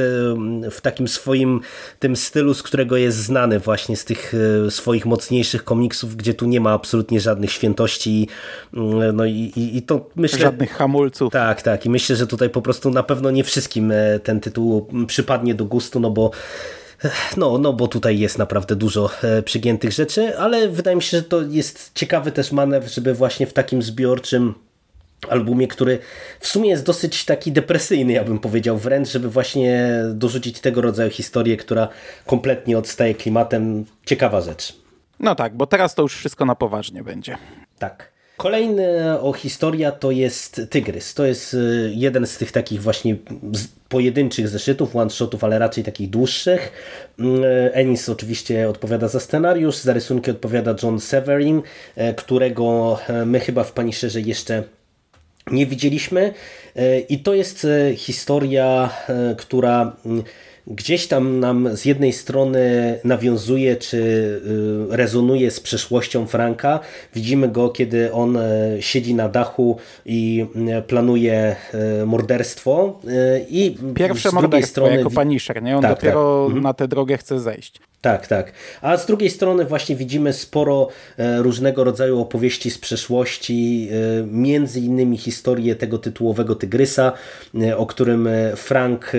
[0.71, 1.61] w takim swoim
[1.99, 4.33] tym stylu, z którego jest znany właśnie z tych
[4.69, 8.27] swoich mocniejszych komiksów, gdzie tu nie ma absolutnie żadnych świętości
[8.73, 10.39] mm, no i, i, i to myślę...
[10.39, 11.33] Żadnych hamulców.
[11.33, 15.55] Tak, tak i myślę, że tutaj po prostu na pewno nie wszystkim ten tytuł przypadnie
[15.55, 16.31] do gustu, no bo
[17.37, 21.23] no, no bo tutaj jest naprawdę dużo e, przygiętych rzeczy, ale wydaje mi się, że
[21.23, 24.53] to jest ciekawy też manewr, żeby właśnie w takim zbiorczym
[25.29, 25.99] albumie, który
[26.39, 31.11] w sumie jest dosyć taki depresyjny, ja bym powiedział wręcz, żeby właśnie dorzucić tego rodzaju
[31.11, 31.87] historię, która
[32.25, 33.85] kompletnie odstaje klimatem.
[34.05, 34.75] Ciekawa rzecz.
[35.19, 37.37] No tak, bo teraz to już wszystko na poważnie będzie.
[37.79, 38.11] Tak.
[38.41, 41.13] Kolejna o historia to jest Tygrys.
[41.13, 43.15] To jest y, jeden z tych takich właśnie
[43.89, 46.71] pojedynczych zeszytów, one-shotów, ale raczej takich dłuższych.
[47.19, 51.62] Mm, Ennis oczywiście odpowiada za scenariusz, za rysunki odpowiada John Severin,
[51.95, 54.63] e, którego my chyba w Punisherze jeszcze
[55.51, 56.34] nie widzieliśmy.
[57.10, 58.89] I to jest historia,
[59.38, 60.23] która mm,
[60.67, 62.62] gdzieś tam nam z jednej strony
[63.04, 66.80] nawiązuje czy y, rezonuje z przeszłością Franka.
[67.15, 68.41] Widzimy go, kiedy on e,
[68.80, 73.00] siedzi na dachu i e, planuje e, morderstwo.
[73.50, 74.97] I Pierwsze z morderstwo strony...
[74.97, 75.76] jako paniszer, nie?
[75.76, 76.47] On tak, dopiero tak.
[76.47, 76.63] Mhm.
[76.63, 77.80] na tę drogę chce zejść.
[78.01, 78.51] Tak, tak.
[78.81, 80.87] A z drugiej strony właśnie widzimy sporo
[81.37, 83.89] różnego rodzaju opowieści z przeszłości,
[84.25, 87.11] między innymi historię tego tytułowego tygrysa,
[87.77, 89.11] o którym Frank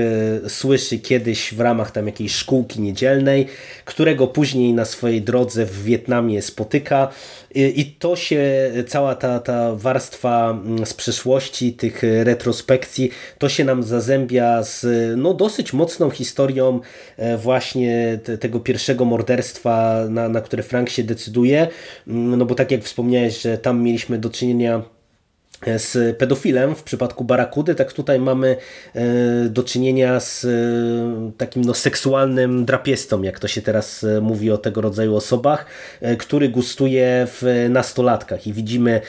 [0.48, 3.46] słyszy kiedyś w ramach tam jakiejś szkółki niedzielnej,
[3.84, 7.08] którego później na swojej drodze w Wietnamie spotyka
[7.54, 13.82] i to się, cała ta, ta warstwa mm, z przeszłości, tych retrospekcji, to się nam
[13.82, 14.86] zazębia z
[15.16, 16.80] no, dosyć mocną historią
[17.16, 21.68] e, właśnie tego pierwszego morderstwa, na, na które Frank się decyduje,
[22.08, 24.82] mm, no bo tak jak wspomniałeś, że tam mieliśmy do czynienia
[25.77, 28.57] z pedofilem w przypadku Barakudy, tak tutaj mamy
[28.94, 29.03] e,
[29.48, 30.48] do czynienia z e,
[31.38, 35.66] takim no, seksualnym drapiestą, jak to się teraz e, mówi o tego rodzaju osobach,
[36.18, 38.46] który gustuje w nastolatkach.
[38.46, 39.01] I widzimy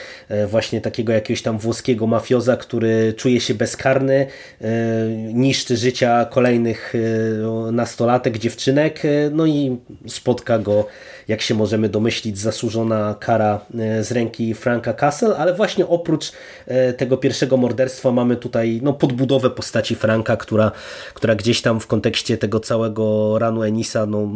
[0.46, 4.26] właśnie takiego jakiegoś tam włoskiego mafioza, który czuje się bezkarny,
[5.34, 6.94] niszczy życia kolejnych
[7.72, 10.86] nastolatek, dziewczynek, no i spotka go
[11.28, 16.32] jak się możemy domyślić, zasłużona kara e, z ręki Franka Castle, ale właśnie oprócz
[16.66, 20.72] e, tego pierwszego morderstwa mamy tutaj no, podbudowę postaci Franka, która,
[21.14, 24.28] która gdzieś tam w kontekście tego całego ranu Enisa, no,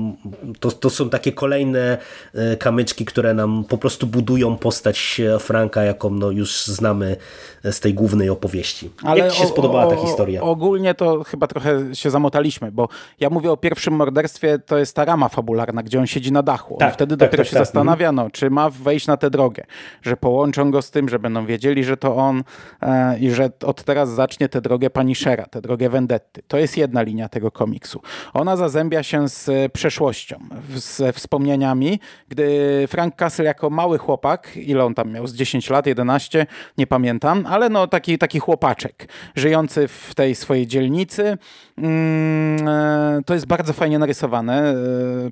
[0.60, 1.98] to, to są takie kolejne
[2.34, 7.16] e, kamyczki, które nam po prostu budują postać Franka, jaką no, już znamy
[7.64, 8.90] z tej głównej opowieści.
[9.04, 10.42] Ale Jak Ci się o, spodobała o, ta historia?
[10.42, 12.88] Ogólnie to chyba trochę się zamotaliśmy, bo
[13.20, 16.77] ja mówię o pierwszym morderstwie, to jest ta rama fabularna, gdzie on siedzi na dachu.
[16.78, 19.64] Tak, wtedy tak, dopiero tak, się tak, zastanawia, no, czy ma wejść na tę drogę,
[20.02, 22.42] że połączą go z tym, że będą wiedzieli, że to on
[22.82, 26.42] e, i że od teraz zacznie tę drogę Punishera, tę drogę Vendetty.
[26.48, 28.02] To jest jedna linia tego komiksu.
[28.34, 30.38] Ona zazębia się z przeszłością,
[30.74, 35.86] ze wspomnieniami, gdy Frank Castle jako mały chłopak, ile on tam miał, z 10 lat,
[35.86, 36.46] 11,
[36.78, 41.38] nie pamiętam, ale no taki, taki chłopaczek, żyjący w tej swojej dzielnicy.
[41.82, 44.74] Mm, e, to jest bardzo fajnie narysowane, e,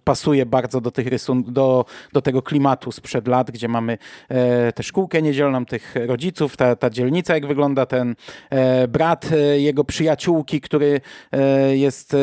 [0.04, 4.82] pasuje bardzo do tych rysunków, do, do tego klimatu sprzed lat, gdzie mamy e, tę
[4.82, 8.14] szkółkę niedzielną tych rodziców, ta, ta dzielnica, jak wygląda ten
[8.88, 11.00] brat jego przyjaciółki, który
[11.72, 12.16] jest,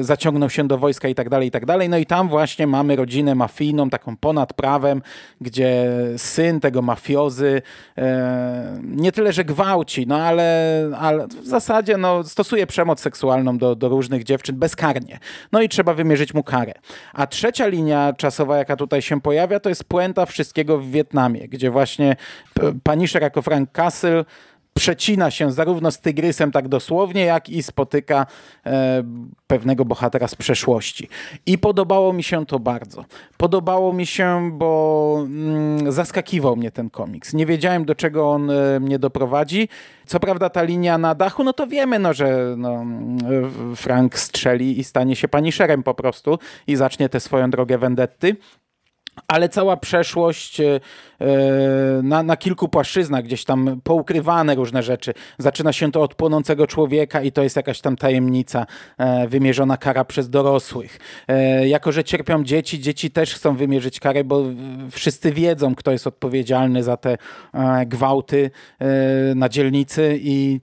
[0.00, 1.88] zaciągnął się do wojska i tak dalej, i tak dalej.
[1.88, 5.02] No i tam właśnie mamy rodzinę mafijną, taką ponad prawem,
[5.40, 7.62] gdzie syn tego mafiozy
[8.82, 13.88] nie tyle, że gwałci, no ale, ale w zasadzie no, stosuje przemoc seksualną do, do
[13.88, 15.18] różnych dziewczyn bezkarnie.
[15.52, 16.72] No i trzeba wymierzyć mu karę.
[17.12, 21.70] A trzecia linia czasowa, jaka tutaj się pojawia, to jest puenta wszystkiego w Wietnamie, gdzie
[21.70, 22.16] właśnie
[22.82, 24.24] Punisher jako Frank Castle
[24.74, 28.26] przecina się zarówno z tygrysem tak dosłownie, jak i spotyka
[28.66, 29.02] e,
[29.46, 31.08] pewnego bohatera z przeszłości.
[31.46, 33.04] I podobało mi się to bardzo.
[33.36, 37.34] Podobało mi się, bo mm, zaskakiwał mnie ten komiks.
[37.34, 39.68] Nie wiedziałem, do czego on e, mnie doprowadzi.
[40.06, 42.84] Co prawda ta linia na dachu, no to wiemy, no, że no,
[43.76, 48.36] Frank strzeli i stanie się paniszerem po prostu i zacznie tę swoją drogę vendetty
[49.28, 50.80] ale cała przeszłość e, e,
[52.02, 55.14] na, na kilku płaszczyznach, gdzieś tam poukrywane różne rzeczy.
[55.38, 58.66] Zaczyna się to od płonącego człowieka i to jest jakaś tam tajemnica,
[58.98, 60.98] e, wymierzona kara przez dorosłych.
[61.66, 64.44] Jako, że cierpią dzieci, dzieci też chcą wymierzyć karę, bo
[64.90, 67.18] wszyscy wiedzą, kto jest odpowiedzialny za te
[67.86, 68.50] gwałty
[69.34, 70.60] na dzielnicy i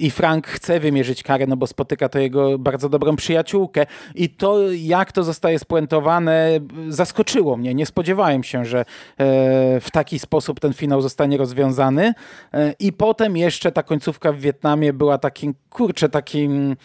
[0.00, 3.86] i Frank chce wymierzyć karę, no bo spotyka to jego bardzo dobrą przyjaciółkę.
[4.14, 6.48] I to, jak to zostaje spuentowane,
[6.88, 7.74] zaskoczyło mnie.
[7.74, 8.84] Nie spodziewałem się, że
[9.18, 12.14] e, w taki sposób ten finał zostanie rozwiązany.
[12.54, 16.76] E, I potem jeszcze ta końcówka w Wietnamie była takim, kurczę, takim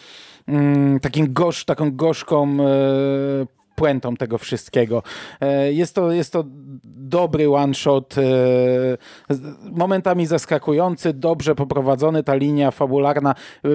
[0.48, 5.02] mm, takim gorzz, taką gorzką e, puentą tego wszystkiego.
[5.40, 6.44] E, jest to, jest to
[6.84, 8.22] dobry one-shot, e,
[9.72, 13.68] momentami zaskakujący, dobrze poprowadzony, ta linia fabularna, e,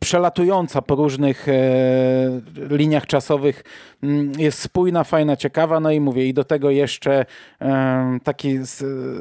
[0.00, 1.46] przelatująca po różnych
[2.70, 3.64] liniach czasowych,
[4.02, 7.24] mm, jest spójna, fajna, ciekawa, no i mówię, i do tego jeszcze
[8.24, 8.58] taki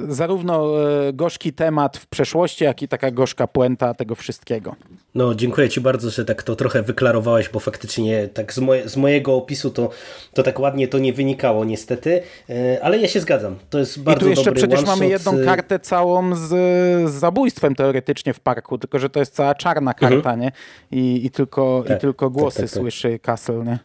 [0.07, 0.67] zarówno
[1.13, 4.75] gorzki temat w przeszłości, jak i taka gorzka puenta tego wszystkiego.
[5.15, 8.97] No, dziękuję Ci bardzo, że tak to trochę wyklarowałeś, bo faktycznie tak z, moje, z
[8.97, 9.89] mojego opisu to
[10.33, 13.55] to tak ładnie to nie wynikało niestety, e, ale ja się zgadzam.
[13.69, 17.75] To jest bardzo dobry I tu jeszcze przecież mamy jedną kartę całą z, z, zabójstwem
[17.75, 20.13] teoretycznie w parku, tylko że to jest cała czarna mhm.
[20.13, 20.39] karta, mhm.
[20.39, 20.51] nie?
[20.99, 22.81] I, i, tylko, tak, i tylko głosy tak, tak, tak.
[22.81, 23.79] słyszy Castle, nie?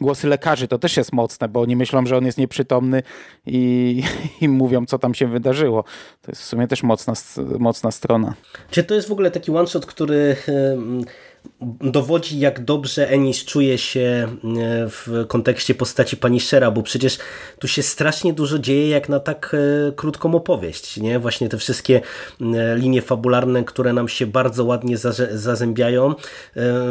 [0.00, 3.02] głosy lekarzy to też jest mocne, bo oni myślą, że on jest nieprzytomny
[3.46, 4.02] i,
[4.40, 5.84] i mówią, co tam się wydarzyło.
[6.22, 7.14] To jest w sumie też mocna,
[7.58, 8.34] mocna strona.
[8.70, 10.36] Czy to jest w ogóle taki one-shot, który
[11.80, 14.28] dowodzi, jak dobrze Ennis czuje się e,
[14.88, 17.18] w kontekście postaci Punishera, bo przecież
[17.58, 19.56] tu się strasznie dużo dzieje jak na tak
[19.88, 20.96] e, krótką opowieść.
[20.96, 21.18] Nie?
[21.18, 22.00] Właśnie te wszystkie
[22.74, 24.96] linie fabularne, które nam się bardzo ładnie
[25.30, 26.14] zazębiają.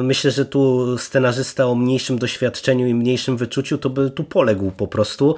[0.04, 4.88] Myślę, że tu scenarzysta o mniejszym doświadczeniu i mniejszym wyczuciu to by tu poległ po
[4.88, 5.36] prostu,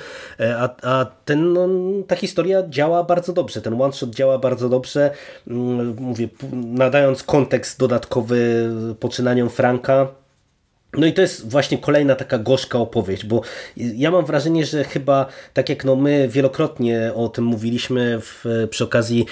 [0.59, 1.67] a, a ten, no,
[2.07, 5.11] ta historia działa bardzo dobrze, ten one shot działa bardzo dobrze,
[5.47, 8.69] mm, mówię, nadając kontekst dodatkowy
[9.17, 10.07] poczynaniom Franka,
[10.93, 13.41] no i to jest właśnie kolejna taka gorzka opowieść, bo
[13.77, 18.83] ja mam wrażenie, że chyba tak jak no my wielokrotnie o tym mówiliśmy w, przy
[18.83, 19.25] okazji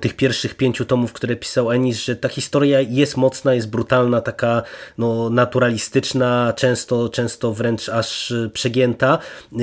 [0.00, 4.62] tych pierwszych pięciu tomów, które pisał Ennis, że ta historia jest mocna, jest brutalna, taka
[4.98, 9.18] no, naturalistyczna, często, często wręcz aż przegięta,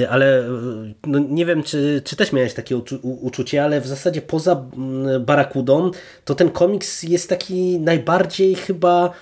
[0.09, 0.43] ale
[1.07, 4.63] no, nie wiem, czy, czy też miałeś takie uczu uczucie, ale w zasadzie poza
[5.19, 5.91] Barakudą
[6.25, 9.13] to ten komiks jest taki najbardziej chyba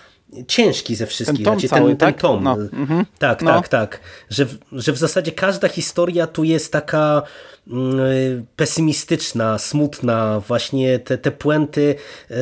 [0.48, 1.38] ciężki ze wszystkich.
[1.38, 2.15] Ten tom, znaczy, ten, tak?
[2.15, 2.44] ten tom.
[2.44, 2.54] No.
[2.54, 3.06] Mhm.
[3.20, 3.52] Tak, no.
[3.52, 4.00] tak, tak.
[4.30, 7.22] Że, że w zasadzie każda historia tu jest taka
[7.67, 10.39] mm, pesymistyczna, smutna.
[10.48, 11.96] Właśnie te, te puenty
[12.32, 12.36] y,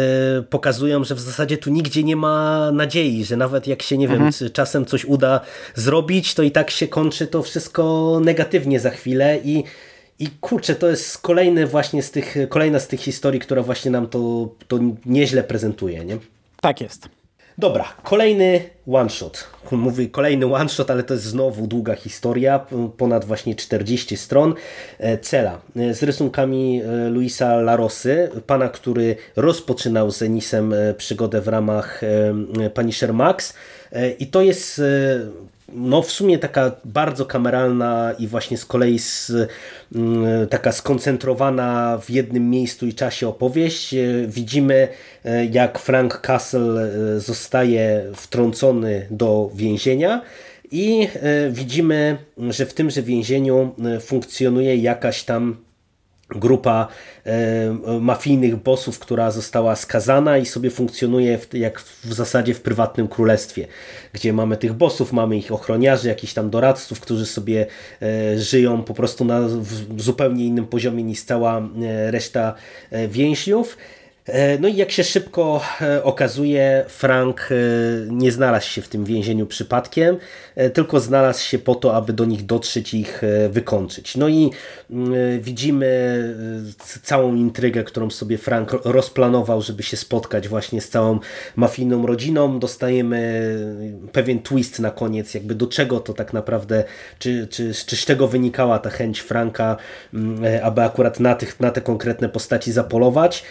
[0.49, 4.23] pokazują, że w zasadzie tu nigdzie nie ma nadziei, że nawet jak się, nie mhm.
[4.23, 5.41] wiem, czy czasem coś uda
[5.75, 9.63] zrobić, to i tak się kończy to wszystko negatywnie za chwilę i
[10.19, 14.07] i kurczę, to jest kolejny właśnie z tych, kolejna z tych historii, która właśnie nam
[14.07, 16.17] to, to nieźle prezentuje, nie?
[16.61, 17.18] Tak jest.
[17.59, 19.47] Dobra, kolejny one shot.
[19.71, 22.65] Mówię kolejny one shot, ale to jest znowu długa historia,
[22.97, 24.53] ponad właśnie 40 stron.
[24.99, 31.47] E, Cela e, z rysunkami e, Luisa Larosy, pana, który rozpoczynał z Enisem przygodę w
[31.47, 32.01] ramach
[32.73, 33.53] Punisher Max.
[34.19, 34.81] I to jest
[35.73, 39.31] no w sumie taka bardzo kameralna i właśnie z kolei z,
[39.95, 43.93] mm, taka skoncentrowana w jednym miejscu i czasie opowieść.
[43.93, 44.87] E, widzimy
[45.25, 50.21] e, jak Frank Castle e, zostaje wtrącony do więzienia
[50.71, 51.07] i
[51.49, 52.17] widzimy,
[52.49, 55.57] że w tymże więzieniu funkcjonuje jakaś tam
[56.29, 56.87] grupa
[57.25, 63.07] e, mafijnych bossów, która została skazana i sobie funkcjonuje w, jak w zasadzie w prywatnym
[63.07, 63.67] królestwie,
[64.13, 67.65] gdzie mamy tych bossów, mamy ich ochroniarzy, jakichś tam doradców, którzy sobie
[68.01, 69.41] e, żyją po prostu na
[69.97, 72.53] zupełnie innym poziomie niż cała e, reszta
[73.07, 73.77] więźniów.
[74.31, 77.55] E, no i jak się szybko e, okazuje, Frank e,
[78.11, 80.17] nie znalazł się w tym więzieniu przypadkiem,
[80.73, 84.17] tylko znalazł się po to, aby do nich dotrzeć i ich wykończyć.
[84.17, 84.51] No i
[84.91, 85.89] mm, widzimy
[87.03, 91.19] całą intrygę, którą sobie Frank rozplanował, żeby się spotkać właśnie z całą
[91.55, 92.59] mafijną rodziną.
[92.59, 93.53] Dostajemy
[94.11, 96.83] pewien twist na koniec, jakby do czego to tak naprawdę,
[97.19, 99.77] czy, czy, czy z czego wynikała ta chęć Franka,
[100.13, 103.43] mm, aby akurat na, tych, na te konkretne postaci zapolować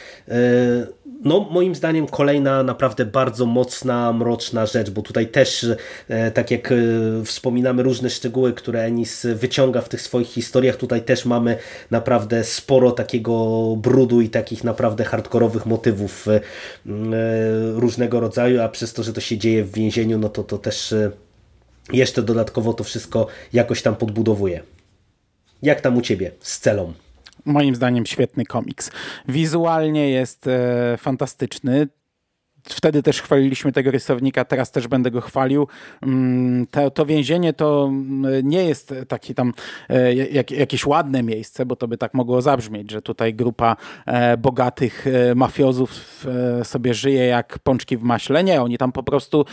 [1.24, 5.66] no moim zdaniem kolejna naprawdę bardzo mocna, mroczna rzecz, bo tutaj też,
[6.08, 6.76] e, tak jak e,
[7.24, 11.56] wspominamy różne szczegóły, które Ennis wyciąga w tych swoich historiach, tutaj też mamy
[11.90, 16.40] naprawdę sporo takiego brudu i takich naprawdę hardkorowych motywów e,
[17.74, 20.94] różnego rodzaju, a przez to, że to się dzieje w więzieniu, no to to też
[21.92, 24.62] jeszcze dodatkowo to wszystko jakoś tam podbudowuje.
[25.62, 26.92] Jak tam u Ciebie z celą?
[27.48, 28.90] Moim zdaniem świetny komiks.
[29.28, 31.88] Wizualnie jest e, fantastyczny
[32.64, 35.68] wtedy też chwaliliśmy tego rysownika, teraz też będę go chwalił.
[36.02, 39.52] Mm, to, to więzienie to mm, nie jest takie tam
[39.88, 44.36] e, jak, jakieś ładne miejsce, bo to by tak mogło zabrzmieć, że tutaj grupa e,
[44.36, 46.08] bogatych e, mafiozów
[46.62, 48.44] sobie żyje jak pączki w maśle.
[48.44, 49.44] Nie, oni tam po prostu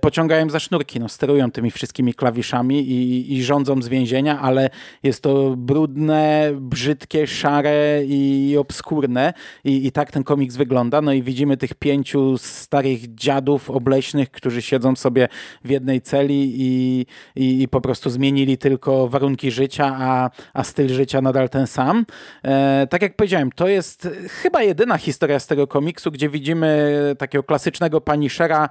[0.00, 4.70] pociągają za sznurki, no, sterują tymi wszystkimi klawiszami i, i rządzą z więzienia, ale
[5.02, 9.32] jest to brudne, brzydkie, szare i obskurne
[9.64, 11.00] i, i tak ten komiks wygląda.
[11.02, 15.28] No i widzimy tych pięciu starych dziadów obleśnych, którzy siedzą sobie
[15.64, 20.88] w jednej celi i, i, i po prostu zmienili tylko warunki życia, a, a styl
[20.88, 22.06] życia nadal ten sam.
[22.44, 27.42] E, tak jak powiedziałem, to jest chyba jedyna historia z tego komiksu, gdzie widzimy takiego
[27.42, 28.68] klasycznego Punishera e,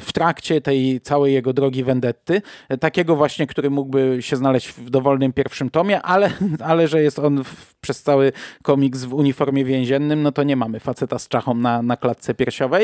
[0.00, 2.42] w trakcie tej całej jego drogi vendetty.
[2.68, 6.30] E, takiego właśnie, który mógłby się znaleźć w dowolnym pierwszym tomie, ale,
[6.70, 8.32] ale że jest on w, przez cały
[8.62, 12.79] komiks w uniformie więziennym, no to nie mamy faceta z czachą na, na klatce piersiowej.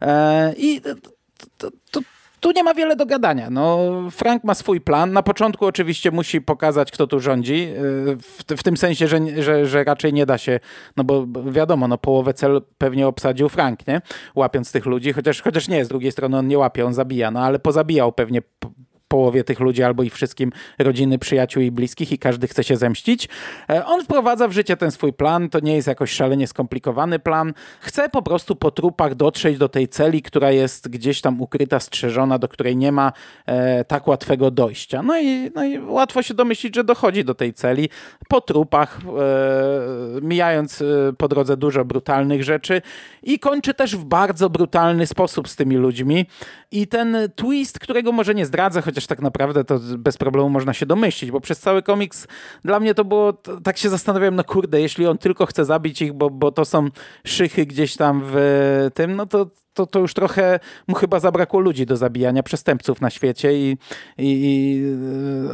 [0.00, 0.80] E, I
[1.58, 2.00] to, to,
[2.40, 3.50] tu nie ma wiele do gadania.
[3.50, 3.78] No,
[4.10, 5.12] Frank ma swój plan.
[5.12, 7.54] Na początku oczywiście musi pokazać, kto tu rządzi.
[7.54, 7.72] E,
[8.16, 10.60] w, w, tym sensie, że, że, że raczej nie da się,
[10.96, 14.00] no bo wiadomo, no, połowę cel pewnie obsadził Frank, nie?
[14.34, 17.40] Łapiąc tych ludzi, chociaż, chociaż nie, z drugiej strony on nie łapie, on zabija, no
[17.40, 18.42] ale pozabijał pewnie
[19.08, 23.28] połowie tych ludzi albo i wszystkim rodziny, przyjaciół i bliskich i każdy chce się zemścić.
[23.70, 27.54] E, on wprowadza w życie ten swój plan, to nie jest jakoś szalenie skomplikowany plan.
[27.80, 32.38] Chce po prostu po trupach dotrzeć do tej celi, która jest gdzieś tam ukryta, strzeżona,
[32.38, 33.12] do której nie ma
[33.46, 35.02] e, tak łatwego dojścia.
[35.02, 37.88] No i, no i łatwo się domyślić, że dochodzi do tej celi
[38.28, 42.82] po trupach, e, mijając e, po drodze dużo brutalnych rzeczy
[43.22, 46.26] i kończy też w bardzo brutalny sposób z tymi ludźmi.
[46.70, 50.86] I ten twist, którego może nie zdradzę, chociaż tak naprawdę to bez problemu można się
[50.86, 52.26] domyślić, bo przez cały komiks
[52.64, 53.32] dla mnie to było,
[53.62, 56.88] tak się zastanawiałem, no kurde, jeśli on tylko chce zabić ich, bo, bo to są
[57.26, 61.86] szychy gdzieś tam w tym, no to to, to już trochę mu chyba zabrakło ludzi
[61.86, 63.76] do zabijania przestępców na świecie i,
[64.18, 64.82] i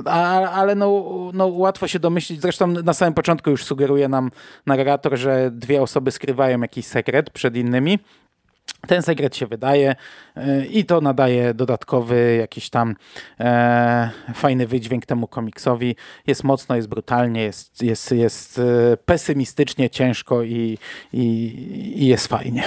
[0.04, 4.30] a, ale no, no łatwo się domyślić, zresztą na samym początku już sugeruje nam
[4.66, 7.98] narrator, że dwie osoby skrywają jakiś sekret przed innymi.
[8.86, 9.94] Ten sekret się wydaje
[10.36, 12.94] e, i to nadaje dodatkowy jakiś tam
[13.40, 15.96] e, fajny wydźwięk temu komiksowi.
[16.26, 20.78] Jest mocno, jest brutalnie, jest, jest, jest e, pesymistycznie, ciężko i,
[21.12, 21.22] i,
[21.96, 22.62] i jest fajnie.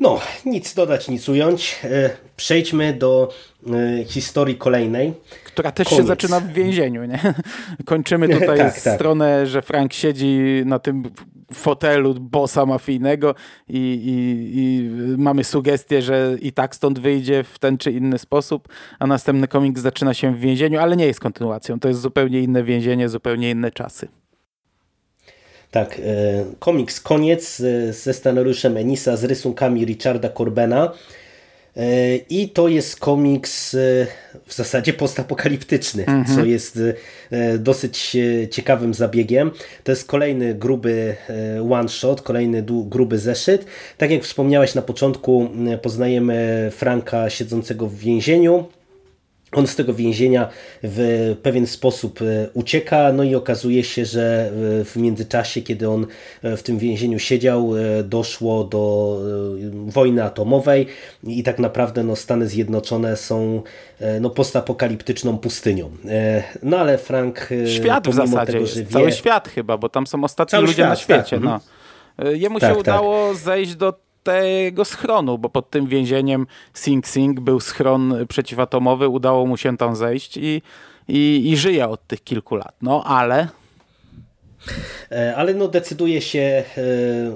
[0.00, 1.80] No, nic dodać, nic ująć.
[1.84, 3.32] E, przejdźmy do
[3.66, 5.14] e, historii kolejnej.
[5.44, 6.02] Która też Koniec.
[6.02, 7.04] się zaczyna w więzieniu.
[7.04, 7.20] Nie?
[7.86, 8.94] Kończymy tutaj tak, tak.
[8.94, 11.02] stronę, że Frank siedzi na tym
[11.54, 13.34] fotelu bossa mafijnego
[13.68, 14.88] i, i, i,
[15.18, 19.80] mamy sugestię, że i tak stąd wyjdzie w ten czy inny sposób, a następny komiks
[19.80, 21.80] zaczyna się w więzieniu, ale nie jest kontynuacją.
[21.80, 24.08] To jest zupełnie inne więzienie, zupełnie inne czasy.
[25.70, 30.92] Tak, e, komiks koniec e, ze scenariuszem Enisa z rysunkami Richarda Corbena.
[31.76, 33.76] E, I to jest komiks
[34.46, 36.34] w zasadzie postapokaliptyczny, -hmm.
[36.34, 36.78] co jest
[37.58, 38.16] dosyć
[38.50, 39.50] ciekawym zabiegiem.
[39.84, 41.16] To jest kolejny gruby
[41.70, 43.66] one-shot, kolejny gruby zeszyt.
[43.98, 45.48] Tak jak wspomniałeś na początku,
[45.82, 48.64] poznajemy Franka siedzącego w więzieniu
[49.52, 50.48] on z tego więzienia
[50.82, 56.06] w pewien sposób e, ucieka, no i okazuje się, że e, w międzyczasie, kiedy on
[56.42, 57.72] e, w tym więzieniu siedział,
[58.04, 59.16] doszło do
[59.86, 60.86] wojny atomowej
[61.24, 63.62] i tak naprawdę no, Stany Zjednoczone są
[64.20, 65.90] no, postapokaliptyczną pustynią.
[66.62, 67.48] No ale Frank...
[67.76, 68.86] Świat w zasadzie, tego, wie...
[68.86, 71.40] cały świat chyba, bo tam są ostatni ludzie świat, na świecie.
[71.40, 71.40] Tak.
[71.40, 71.60] No.
[72.30, 73.36] Jemu tak, się udało tak.
[73.36, 79.56] zejść do tego schronu, bo pod tym więzieniem Sing Sing był schron przeciwatomowy, udało mu
[79.56, 80.62] się tam zejść i,
[81.08, 82.74] i, i żyje od tych kilku lat.
[82.82, 83.48] No ale
[85.12, 86.64] e, ale no decyduje się, e,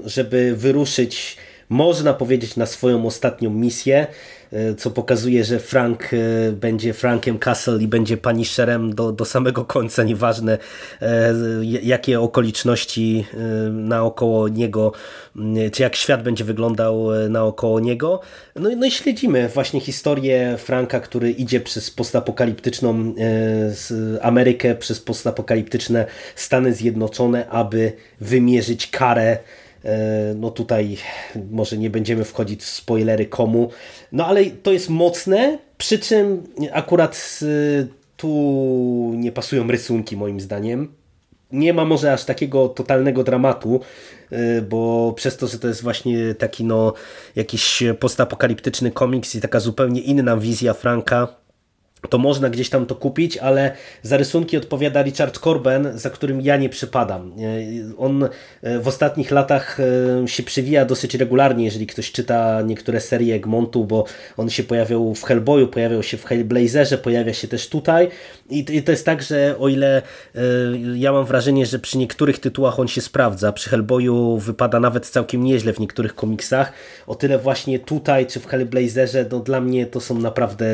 [0.04, 1.36] żeby wyruszyć,
[1.68, 4.06] można powiedzieć, na swoją ostatnią misję.
[4.54, 9.64] E, co pokazuje, że Frank e, będzie Frankiem Castle i będzie Punisherem do, do samego
[9.64, 10.58] końca, nieważne
[11.02, 13.26] e, jakie okoliczności
[13.72, 14.92] naokoło niego,
[15.72, 18.20] czy jak świat będzie wyglądał naokoło niego.
[18.56, 23.14] No, no i śledzimy właśnie historię Franka, który idzie przez postapokaliptyczną
[24.22, 29.38] Amerykę, przez postapokaliptyczne Stany Zjednoczone, aby wymierzyć karę
[30.34, 30.96] no tutaj
[31.50, 33.70] może nie będziemy wchodzić w spoilery komu,
[34.12, 40.92] no ale to jest mocne, przy czym akurat e, tu nie pasują rysunki moim zdaniem.
[41.52, 43.80] Nie ma może aż takiego totalnego dramatu,
[44.30, 46.92] e, bo przez to, że to jest właśnie taki no
[47.36, 51.43] jakiś postapokaliptyczny komiks i taka zupełnie inna wizja Franka,
[52.10, 56.56] to można gdzieś tam to kupić, ale za rysunki odpowiada Richard Corben, za którym ja
[56.56, 57.32] nie przypadam.
[57.32, 58.28] E, on
[58.62, 63.84] e, w ostatnich latach e, się przywija dosyć regularnie, jeżeli ktoś czyta niektóre serie Egmontu,
[63.84, 64.04] bo
[64.36, 68.08] on się pojawiał w Hellboyu, pojawiał się w Hellblazerze, pojawia się też tutaj
[68.50, 70.02] i to jest tak, że o ile
[70.94, 75.44] ja mam wrażenie, że przy niektórych tytułach on się sprawdza, przy Hellboyu wypada nawet całkiem
[75.44, 76.72] nieźle w niektórych komiksach,
[77.06, 80.66] o tyle właśnie tutaj czy w Hellblazerze, no dla mnie to są naprawdę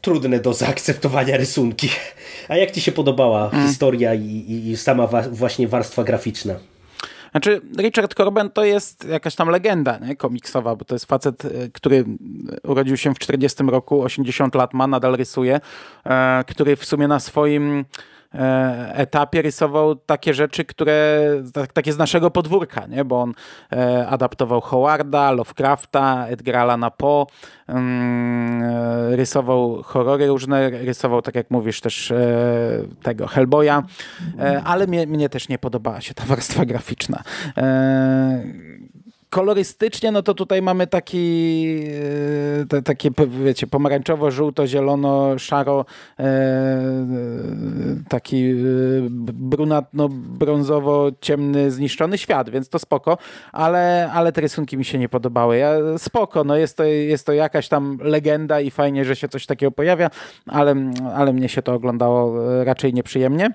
[0.00, 1.88] trudne do zaakceptowania rysunki.
[2.48, 3.66] A jak Ci się podobała mm.
[3.66, 6.54] historia i, i, sama wa właśnie warstwa graficzna?
[7.30, 10.16] Znaczy, Richard Corben to jest jakaś tam legenda nie?
[10.16, 12.04] komiksowa, bo to jest facet, e, który
[12.62, 15.60] urodził się w 40 roku, 80 lat ma, nadal rysuje,
[16.04, 17.84] e, który w sumie na swoim
[18.92, 23.04] etapie rysował takie rzeczy, które tak, takie z naszego podwórka, nie?
[23.04, 23.34] bo on
[23.72, 27.26] e, adaptował Howarda, Lovecrafta, Edgara Allana Poe,
[27.66, 32.12] mm, e, rysował horrory różne, rysował, tak jak mówisz, też
[33.02, 33.82] tego Hellboya,
[34.64, 37.22] ale mnie, mnie też nie podobała się ta warstwa graficzna
[39.30, 41.84] kolorystycznie, no to tutaj mamy taki
[42.62, 43.10] e, te, takie,
[43.44, 45.84] wiecie, pomarańczowo, żółto, zielono, szaro,
[46.18, 46.24] e,
[48.08, 48.54] taki
[49.30, 53.18] brunatno, brązowo, ciemny, zniszczony świat, więc to spoko,
[53.52, 55.56] ale, ale te rysunki mi się nie podobały.
[55.56, 59.46] Ja, spoko, no jest to, jest to jakaś tam legenda i fajnie, że się coś
[59.46, 60.10] takiego pojawia,
[60.46, 60.74] ale,
[61.14, 63.50] ale mnie się to oglądało raczej nieprzyjemnie.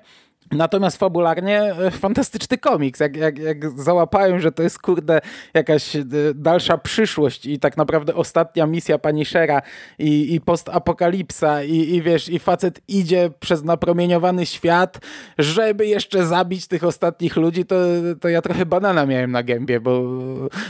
[0.52, 3.00] Natomiast fabularnie e, fantastyczny komiks.
[3.00, 5.20] Jak, jak, jak załapałem, że to jest kurde
[5.54, 9.62] jakaś e, dalsza przyszłość i tak naprawdę ostatnia misja Punishera
[9.98, 14.98] i, i postapokalipsa i, i wiesz, i facet idzie przez napromieniowany świat,
[15.38, 17.76] żeby jeszcze zabić tych ostatnich ludzi, to,
[18.20, 20.02] to ja trochę banana miałem na gębie, bo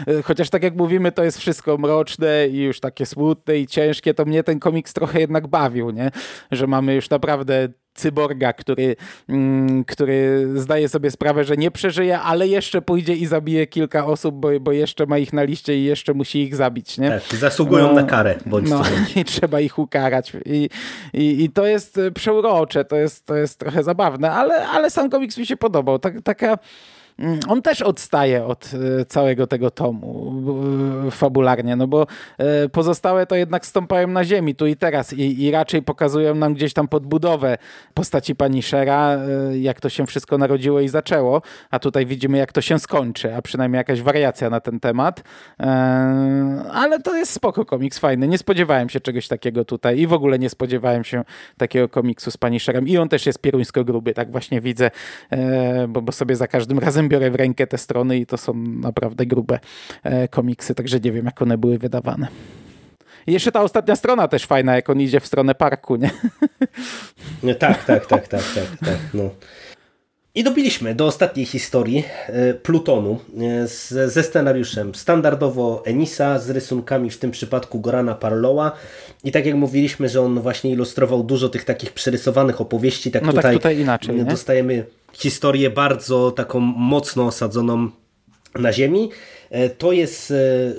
[0.06, 4.14] e, chociaż tak jak mówimy, to jest wszystko mroczne i już takie smutne i ciężkie,
[4.14, 6.10] to mnie ten komiks trochę jednak bawił, nie?
[6.50, 8.96] Że mamy już naprawdę cyborga, który,
[9.28, 14.34] mm, który zdaje sobie sprawę, że nie przeżyje, ale jeszcze pójdzie i zabije kilka osób,
[14.34, 16.98] bo, bo jeszcze ma ich na liście i jeszcze musi ich zabić.
[16.98, 17.10] Nie?
[17.10, 18.34] Tak, zasługują no, na karę.
[18.46, 18.82] Bądź no,
[19.20, 20.32] i trzeba ich ukarać.
[20.44, 20.68] I,
[21.12, 25.38] i, I, to jest przeurocze, to jest, to jest trochę zabawne, ale, ale sam komiks
[25.38, 25.98] mi się podobał.
[25.98, 26.58] Tak, taka
[27.48, 30.32] on też odstaje od e, całego tego tomu
[31.06, 32.06] e, fabularnie, no bo
[32.38, 36.54] e, pozostałe to jednak stąpają na ziemi tu i teraz i, i raczej pokazują nam
[36.54, 37.58] gdzieś tam podbudowę
[37.94, 39.18] postaci pani Shera,
[39.52, 43.42] jak to się wszystko narodziło i zaczęło, a tutaj widzimy jak to się skończy, a
[43.42, 45.22] przynajmniej jakaś wariacja na ten temat.
[46.72, 48.28] Ale to jest spoko komiks, fajny.
[48.28, 51.24] Nie spodziewałem się czegoś takiego tutaj i w ogóle nie spodziewałem się
[51.56, 54.90] takiego komiksu z pani Sherem i on też jest pieruńsko gruby, tak właśnie widzę,
[55.88, 59.26] bo, bo sobie za każdym razem biorę w rękę te strony i to są naprawdę
[59.26, 59.58] grube
[60.02, 62.28] e, komiksy, także nie wiem, jak one były wydawane.
[63.26, 66.10] I jeszcze ta ostatnia strona też fajna, jak on idzie w stronę parku, nie?
[67.42, 68.98] No, tak, tak, tak, tak, tak, tak.
[69.14, 69.30] No.
[70.36, 77.10] I dobiliśmy do ostatniej historii e, Plutonu e, z, ze scenariuszem standardowo Enisa, z rysunkami
[77.10, 78.72] w tym przypadku Gorana Parloa.
[79.24, 83.28] I tak jak mówiliśmy, że on właśnie ilustrował dużo tych takich przerysowanych opowieści, tak, no
[83.28, 84.84] tutaj, tak tutaj inaczej, dostajemy
[85.18, 87.88] historię bardzo taką mocno osadzoną
[88.54, 89.10] na ziemi.
[89.50, 90.32] E, to jest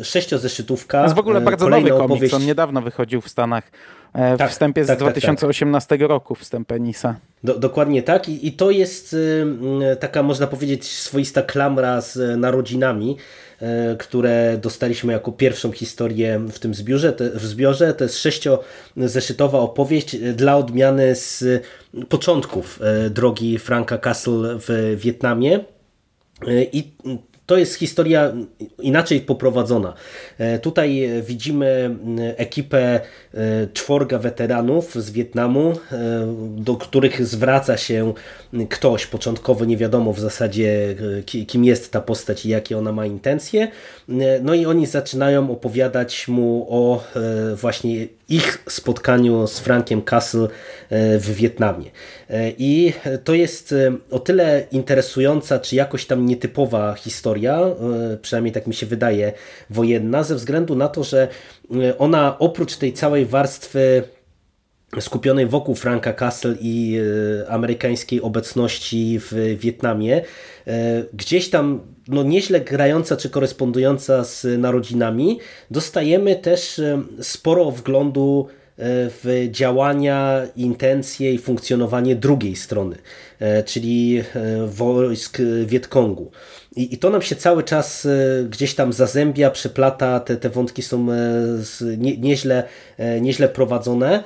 [0.04, 0.98] sześciozeszytówka.
[0.98, 2.34] To jest w ogóle bardzo nowy komiks, opowieść.
[2.34, 3.72] on niedawno wychodził w Stanach.
[4.18, 6.10] W tak, wstępie z tak, 2018 tak, tak.
[6.10, 7.16] roku, wstęp Enisa.
[7.44, 9.46] Do, dokładnie tak I, i to jest y,
[9.94, 13.18] y, taka można powiedzieć swoista klamra z narodzinami,
[13.62, 13.66] y,
[13.98, 17.14] które dostaliśmy jako pierwszą historię w tym zbiorze.
[17.14, 17.94] Te, w zbiorze.
[17.94, 21.44] To jest sześciozeszytowa opowieść dla odmiany z
[22.10, 25.60] początków drogi Franka Castle w Wietnamie.
[26.72, 26.92] I
[27.48, 28.34] to jest historia
[28.80, 29.94] inaczej poprowadzona.
[30.38, 31.96] E, tutaj widzimy
[32.38, 33.00] ekipę
[33.34, 38.14] e, czworga weteranów z Wietnamu, e, do których zwraca się
[38.66, 40.96] ktoś, początkowo nie wiadomo w zasadzie
[41.48, 43.68] kim jest ta postać i jakie ona ma intencje.
[44.42, 47.04] No i oni zaczynają opowiadać mu o
[47.56, 50.48] właśnie ich spotkaniu z Frankiem Castle
[50.92, 51.86] w Wietnamie.
[52.58, 52.94] I
[53.24, 53.76] to jest
[54.12, 57.62] o tyle interesująca, czy jakoś tam nietypowa historia,
[58.22, 59.34] przynajmniej tak mi się wydaje,
[59.70, 61.28] wojenna, ze względu na to, że
[61.98, 64.04] ona oprócz tej całej warstwy
[65.00, 67.00] skupionej wokół Franka Castle i
[67.44, 70.22] e, amerykańskiej obecności w Wietnamie,
[70.68, 75.40] e, gdzieś tam no, nieźle grająca czy korespondująca z narodzinami,
[75.72, 78.48] dostajemy też e, sporo wglądu
[78.80, 82.96] w działania, intencje i funkcjonowanie drugiej strony,
[83.66, 84.24] czyli
[84.68, 86.32] wojsk Wietkongu.
[86.76, 88.08] I, I to nam się cały czas
[88.50, 91.08] gdzieś tam zazębia, przeplata, te, te wątki są
[91.98, 92.64] nie, nieźle,
[93.22, 94.24] nieźle prowadzone.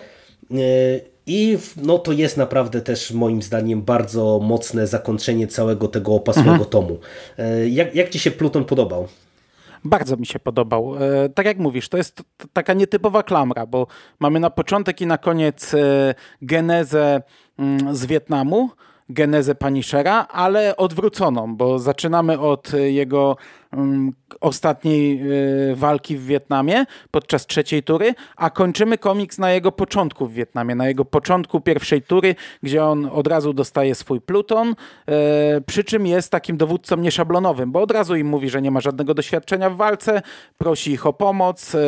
[1.26, 6.70] I no, to jest naprawdę też moim zdaniem bardzo mocne zakończenie całego tego opasłego mhm.
[6.70, 6.98] tomu.
[7.38, 9.08] E, jak, jak Ci się Pluton podobał?
[9.84, 10.96] Bardzo mi się podobał.
[10.96, 12.24] E, tak jak mówisz, to jest
[12.54, 13.88] taka nietypowa klamra, bo
[14.20, 17.22] mamy na początek i na koniec e, genezę
[17.60, 18.70] mm, z Wietnamu,
[19.10, 23.38] genezę Punishera, ale odwróconą, bo zaczynamy od jego
[24.42, 25.22] ostatniej
[25.72, 30.76] y, walki w Wietnamie podczas trzeciej tury, a kończymy komiks na jego początku w Wietnamie,
[30.76, 34.74] na jego początku pierwszej tury, gdzie on od razu dostaje swój pluton, y,
[35.62, 39.14] przy czym jest takim dowódcą nieszablonowym, bo od razu im mówi, że nie ma żadnego
[39.14, 40.22] doświadczenia w walce,
[40.58, 41.80] prosi ich o pomoc, y,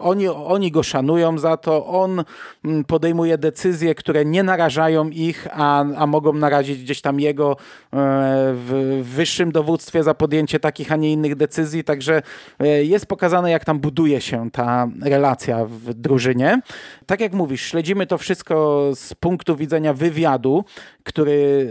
[0.00, 2.24] oni, oni go szanują za to, on
[2.64, 7.56] mm, podejmuje decyzje, które nie narażają ich, a, a mogą narazić gdzieś tam jego
[7.92, 12.22] w wyższym dowództwie za podjęcie takich a nie innych decyzji, także
[12.58, 16.60] e, jest pokazane, jak tam buduje się ta relacja w drużynie.
[17.06, 20.64] Tak jak mówisz, śledzimy to wszystko z punktu widzenia wywiadu,
[21.02, 21.68] który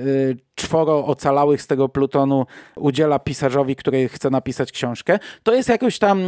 [0.57, 2.45] czworo ocalałych z tego plutonu
[2.75, 5.19] udziela pisarzowi, który chce napisać książkę.
[5.43, 6.21] To jest jakoś tam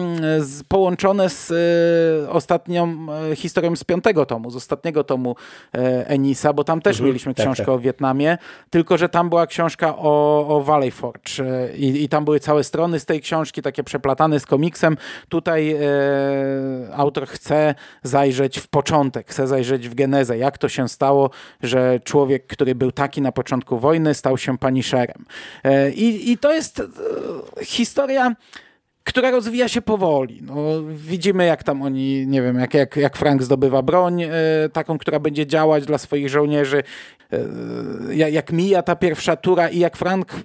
[0.68, 1.52] połączone z
[2.30, 5.36] ostatnią historią z piątego tomu, z ostatniego tomu
[6.06, 7.76] Enisa, bo tam też mhm, mieliśmy tak, książkę tak.
[7.76, 8.38] o Wietnamie,
[8.70, 11.44] tylko że tam była książka o, o Valley Forge
[11.76, 14.98] i, i tam były całe strony z tej książki, takie przeplatane z komiksem.
[15.30, 15.80] Tutaj e,
[16.96, 21.30] autor chce zajrzeć w początek, chce zajrzeć w genezę, jak to się stało,
[21.64, 25.26] że człowiek, który był taki na początku wojny, stał się paniszerem.
[25.64, 26.86] E, i, I to jest e,
[27.66, 28.36] historia
[29.04, 30.42] która rozwija się powoli.
[30.42, 30.56] No,
[30.88, 34.30] widzimy, jak tam oni, nie wiem, jak, jak, jak Frank zdobywa broń, e,
[34.74, 36.84] taką, która będzie działać dla swoich żołnierzy,
[38.30, 40.36] jak mija ta pierwsza tura i jak Frank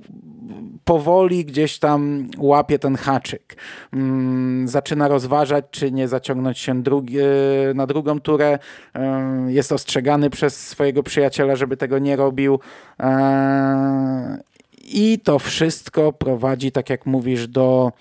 [0.85, 3.57] powoli gdzieś tam łapie ten haczyk.
[3.93, 7.24] Mm, zaczyna rozważać, czy nie zaciągnąć się drugi, e,
[7.74, 8.59] na drugą turę.
[8.95, 12.61] E, jest ostrzegany przez swojego przyjaciela, żeby tego nie robił.
[13.01, 14.39] E,
[14.85, 17.93] I to wszystko prowadzi, tak jak mówisz, do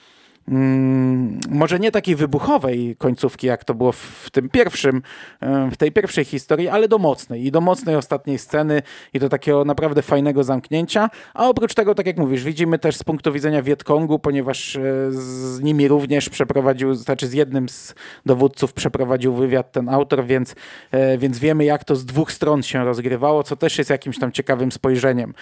[1.50, 5.02] może nie takiej wybuchowej końcówki, jak to było w tym pierwszym,
[5.42, 8.82] e, w tej pierwszej historii, ale do mocnej i do mocnej ostatniej sceny
[9.14, 11.10] i do takiego naprawdę fajnego zamknięcia.
[11.34, 14.82] A oprócz tego, tak jak mówisz, widzimy też z punktu widzenia Wietkongu, ponieważ e,
[15.12, 20.56] z nimi również przeprowadził, znaczy z jednym z dowódców przeprowadził wywiad ten autor, więc,
[20.92, 24.32] e, więc wiemy, jak to z dwóch stron się rozgrywało, co też jest jakimś tam
[24.32, 25.34] ciekawym spojrzeniem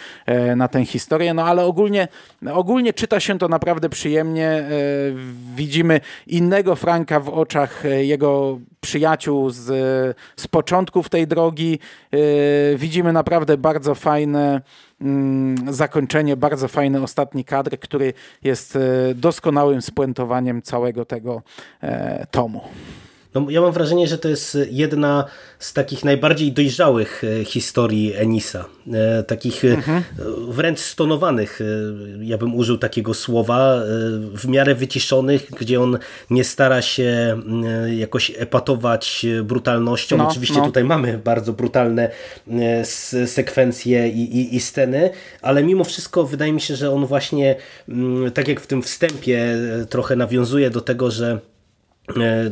[0.55, 1.33] na tę historię.
[1.33, 2.07] No ale ogólnie,
[2.53, 4.63] ogólnie czyta się to naprawdę przyjemnie
[5.55, 9.63] widzimy innego Franka w oczach e, jego przyjaciół z,
[10.35, 11.79] z początków tej drogi.
[12.11, 12.17] E,
[12.77, 14.61] widzimy naprawdę bardzo fajne
[15.01, 18.13] mm, zakończenie, bardzo fajny ostatni kadr, który
[18.43, 18.79] jest e,
[19.15, 21.41] doskonałym spuentowaniem całego tego
[22.31, 22.61] tomu.
[23.33, 25.25] No, ja mam wrażenie, że to jest jedna
[25.59, 28.65] z takich najbardziej dojrzałych e, historii Enisa.
[28.93, 30.03] E, takich e, mhm.
[30.49, 31.59] wręcz stonowanych,
[32.21, 33.81] ja bym użył takiego słowa,
[34.33, 35.97] w miarę wyciszonych, gdzie on
[36.29, 37.41] nie stara się
[37.97, 40.17] jakoś epatować brutalnością.
[40.17, 40.65] No, Oczywiście no.
[40.65, 42.11] tutaj mamy bardzo brutalne
[43.25, 45.09] sekwencje i, i, i sceny,
[45.41, 47.55] ale mimo wszystko wydaje mi się, że on właśnie,
[48.33, 49.57] tak jak w tym wstępie
[49.89, 51.39] trochę nawiązuje do tego, że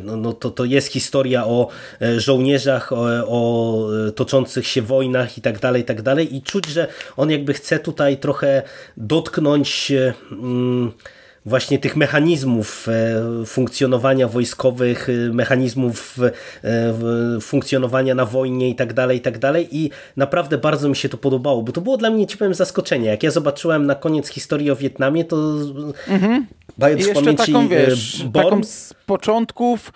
[0.03, 1.67] no, no to, to jest historia o
[2.01, 6.35] e, żołnierzach, o, o toczących się wojnach i tak dalej, i tak dalej.
[6.35, 6.87] I czuć, że
[7.17, 8.63] on jakby chce tutaj trochę
[8.97, 9.91] dotknąć
[10.31, 10.91] mm,
[11.49, 16.17] właśnie tych mechanizmów e, funkcjonowania wojskowych, mechanizmów
[17.41, 21.17] funkcjonowania na wojnie i tak dalej, i tak dalej i naprawdę bardzo mi się to
[21.17, 23.09] podobało, bo to było dla mnie, ci powiem, zaskoczenie.
[23.09, 25.37] Jak ja zobaczyłem na koniec historii o Wietnamie, to
[26.07, 26.45] mhm.
[26.77, 29.91] Mając I jeszcze pamięci taką, wiesz, taką z początków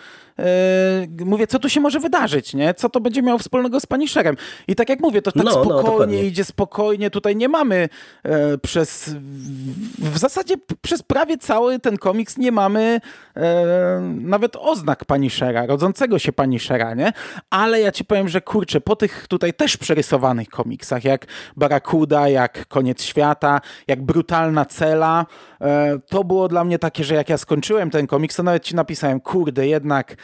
[1.26, 2.74] mówię, co tu się może wydarzyć, nie?
[2.74, 4.36] Co to będzie miało wspólnego z Punisherem?
[4.68, 7.10] I tak jak mówię, to tak no, no spokojnie no, idzie, spokojnie.
[7.10, 7.90] Tutaj nie mamy
[8.24, 9.16] e, przez,
[10.00, 13.02] w zasadzie przez prawie cały ten komiks nie mamy
[13.36, 17.14] e, nawet oznak Punishera, rodzącego się Punishera, nie?
[17.50, 21.26] Ale ja ci powiem, że kurczę, po tych tutaj też przerysowanych komiksach, jak
[21.58, 25.26] Barakuda, jak Koniec Świata, jak Brutalna Cela,
[25.62, 28.76] e, to było dla mnie takie, że jak ja skończyłem ten komiks, to nawet ci
[28.76, 30.16] napisałem, kurde, jednak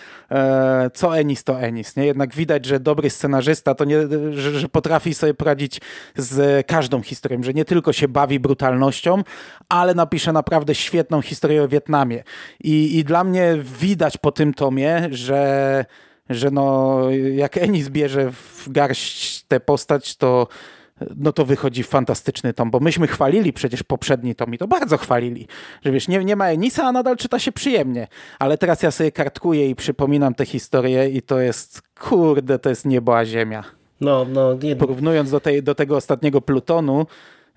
[0.93, 2.05] co Enis to Enis, nie?
[2.05, 3.97] Jednak widać, że dobry scenarzysta to nie,
[4.31, 5.81] że, że potrafi sobie poradzić
[6.15, 9.23] z każdą historią, że nie tylko się bawi brutalnością,
[9.69, 12.23] ale napisze naprawdę świetną historię o Wietnamie.
[12.63, 15.85] I, i dla mnie widać po tym tomie, że
[16.29, 16.99] że no,
[17.35, 20.47] jak Enis bierze w garść tę postać, to
[21.15, 25.47] no to wychodzi fantastyczny tom, bo myśmy chwalili przecież poprzedni tom i to bardzo chwalili,
[25.85, 28.07] że wiesz, nie, nie ma Enisa, a nadal czyta się przyjemnie,
[28.39, 32.85] ale teraz ja sobie kartkuję i przypominam tę historię i to jest, kurde, to jest
[32.85, 33.63] niebo a ziemia.
[34.01, 34.75] No, no, nie...
[34.75, 37.05] Porównując do, tej, do tego ostatniego Plutonu,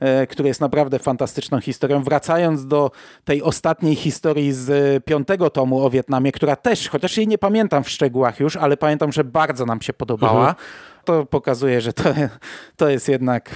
[0.00, 2.02] e, który jest naprawdę fantastyczną historią.
[2.02, 2.90] Wracając do
[3.24, 7.90] tej ostatniej historii z piątego tomu o Wietnamie, która też, chociaż jej nie pamiętam w
[7.90, 10.48] szczegółach już, ale pamiętam, że bardzo nam się podobała.
[10.48, 12.14] Mhm to pokazuje, że to,
[12.76, 13.50] to jest jednak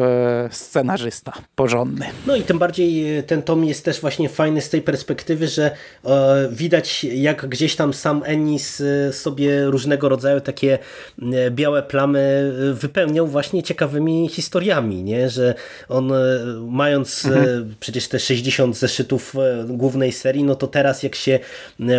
[0.00, 2.06] e, scenarzysta porządny.
[2.26, 5.70] No i tym bardziej e, ten tom jest też właśnie fajny z tej perspektywy, że
[6.04, 8.82] e, widać jak gdzieś tam sam Ennis
[9.12, 10.78] sobie różnego rodzaju takie
[11.50, 15.30] białe plamy wypełniał właśnie ciekawymi historiami, nie?
[15.30, 15.54] że
[15.88, 16.12] on
[16.68, 17.74] mając mhm.
[17.80, 19.34] przecież te 60 zeszytów
[19.68, 21.38] głównej serii, no to teraz jak się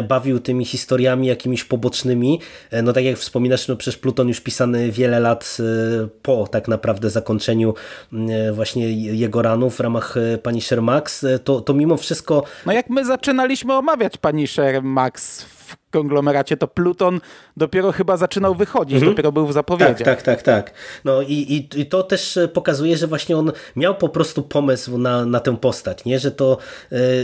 [0.08, 2.40] bawił tymi historiami jakimiś pobocznymi,
[2.84, 7.10] no tak jak wspominasz, no przecież Pluton już pisany wiele lat y, po tak naprawdę
[7.10, 7.74] zakończeniu
[8.14, 12.44] y, właśnie jego ranów w ramach y, Punisher Max, to, to mimo wszystko...
[12.66, 15.59] No jak my zaczynaliśmy omawiać Punisher Max w
[15.92, 17.20] konglomeracie, to Pluton
[17.58, 19.12] dopiero chyba zaczynał wychodzić, mhm.
[19.12, 19.98] dopiero był w zapowiedziach.
[19.98, 20.74] Tak, tak, tak, tak.
[21.06, 25.26] No i, i, i, to też pokazuje, że właśnie on miał po prostu pomysł na,
[25.26, 26.20] na tę postać, nie?
[26.20, 26.58] że to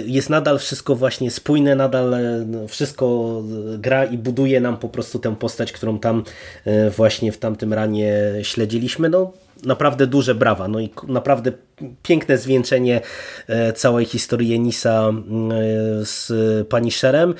[0.06, 2.16] jest nadal wszystko właśnie spójne, nadal
[2.48, 3.36] no, wszystko
[3.78, 6.24] gra i buduje nam po prostu tę postać, którą tam
[6.98, 9.10] właśnie w tamtym ranie śledziliśmy.
[9.10, 9.32] No
[9.66, 10.68] naprawdę duże brawa.
[10.68, 11.52] No i naprawdę
[12.04, 13.02] piękne zwieńczenie
[13.48, 15.14] e, całej historii Enisa e,
[16.06, 16.32] z
[16.68, 17.34] Punisherem.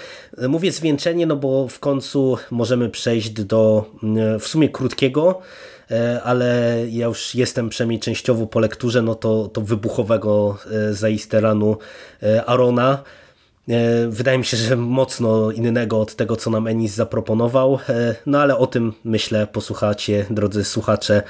[0.48, 5.42] Mówię zwieńczenie, no bo w końcu możemy przejść do e, w sumie krótkiego,
[6.24, 10.58] ale ja już jestem przynajmniej częściowo po lekturze, no to, to wybuchowego
[10.92, 11.78] zaiste ranu
[12.46, 13.04] Arona,
[14.10, 18.58] wydaje mi się, że mocno innego od tego, co nam Enis zaproponował, e, no ale
[18.58, 21.24] o tym myślę posłuchacie, drodzy słuchacze,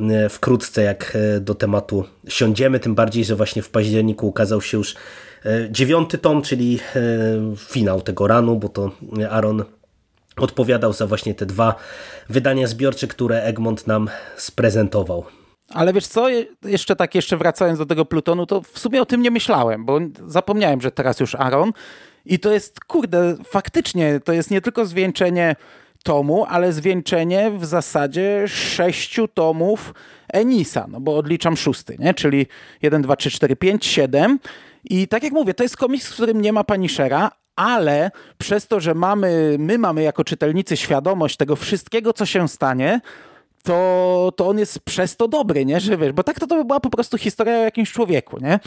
[0.00, 4.94] e, wkrótce jak do tematu siądziemy, tym bardziej, że właśnie w październiku ukazał się już
[5.70, 6.78] dziewiąty tom, czyli
[7.56, 8.90] finał tego ranu, bo to
[9.30, 9.64] Aaron
[10.36, 11.74] odpowiadał za właśnie te dwa
[12.28, 15.24] wydania zbiorcze, które Egmont nam sprezentował.
[15.74, 16.26] Ale wiesz co,
[16.64, 19.98] jeszcze tak, jeszcze wracając do tego Plutonu, to w sumie o tym nie myślałem, bo
[20.26, 21.72] zapomniałem, że teraz już Aaron
[22.24, 25.56] i to jest, kurde, faktycznie, to jest nie tylko zwieńczenie
[26.04, 29.94] tomu, ale zwieńczenie w zasadzie sześciu tomów
[30.32, 32.14] Enisa, no bo odliczam szósty, nie?
[32.14, 32.46] czyli
[32.82, 34.38] 1, 2, 3, 4, 5, 7
[34.84, 38.80] i tak jak mówię, to jest komiks, w którym nie ma Punishera, ale przez to,
[38.80, 43.00] że mamy, my mamy jako czytelnicy świadomość tego wszystkiego, co się stanie,
[43.62, 45.80] to, to on jest przez to dobry, nie?
[45.80, 48.60] Że wiesz, bo tak to, to była po prostu historia o jakimś człowieku, nie?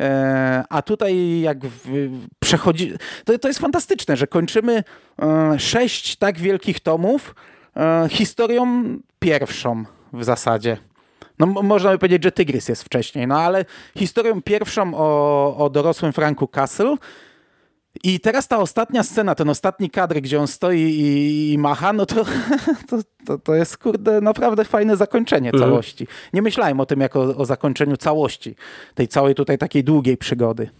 [0.00, 2.92] E, a tutaj jak w, przechodzi...
[3.24, 4.84] To, to jest fantastyczne, że kończymy
[5.22, 7.34] e, sześć tak wielkich tomów
[7.76, 8.84] e, historią
[9.18, 10.76] pierwszą w zasadzie.
[11.38, 13.64] No, można by powiedzieć, że Tygrys jest wcześniej, no ale
[13.98, 16.96] historią pierwszą o, o dorosłym Franku Castle
[18.04, 22.06] i teraz ta ostatnia scena, ten ostatni kadr, gdzie on stoi i, i macha, no
[22.06, 22.24] to,
[22.90, 25.70] to, to, to, jest kurde naprawdę fajne zakończenie mhm.
[25.70, 26.06] całości.
[26.32, 28.56] Nie myślałem o tym jako o zakończeniu całości,
[28.94, 30.70] tej całej tutaj takiej długiej przygody.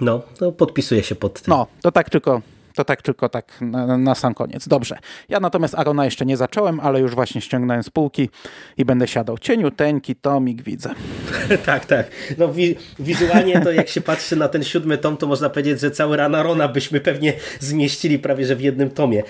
[0.00, 1.44] No, to podpisuję się pod tym.
[1.48, 2.40] No, to tak tylko
[2.74, 4.68] to tak tylko tak na, na, sam koniec.
[4.68, 4.98] Dobrze.
[5.28, 8.30] Ja natomiast Arona jeszcze nie zacząłem, ale już właśnie ściągnąłem z półki
[8.76, 9.38] i będę siadał.
[9.38, 10.94] Cieniuteńki tomik widzę.
[11.66, 12.10] tak, tak.
[12.38, 15.90] No wi wizualnie to jak się patrzy na ten siódmy tom, to można powiedzieć, że
[15.90, 19.22] cały ran Arona byśmy pewnie zmieścili prawie, że w jednym tomie.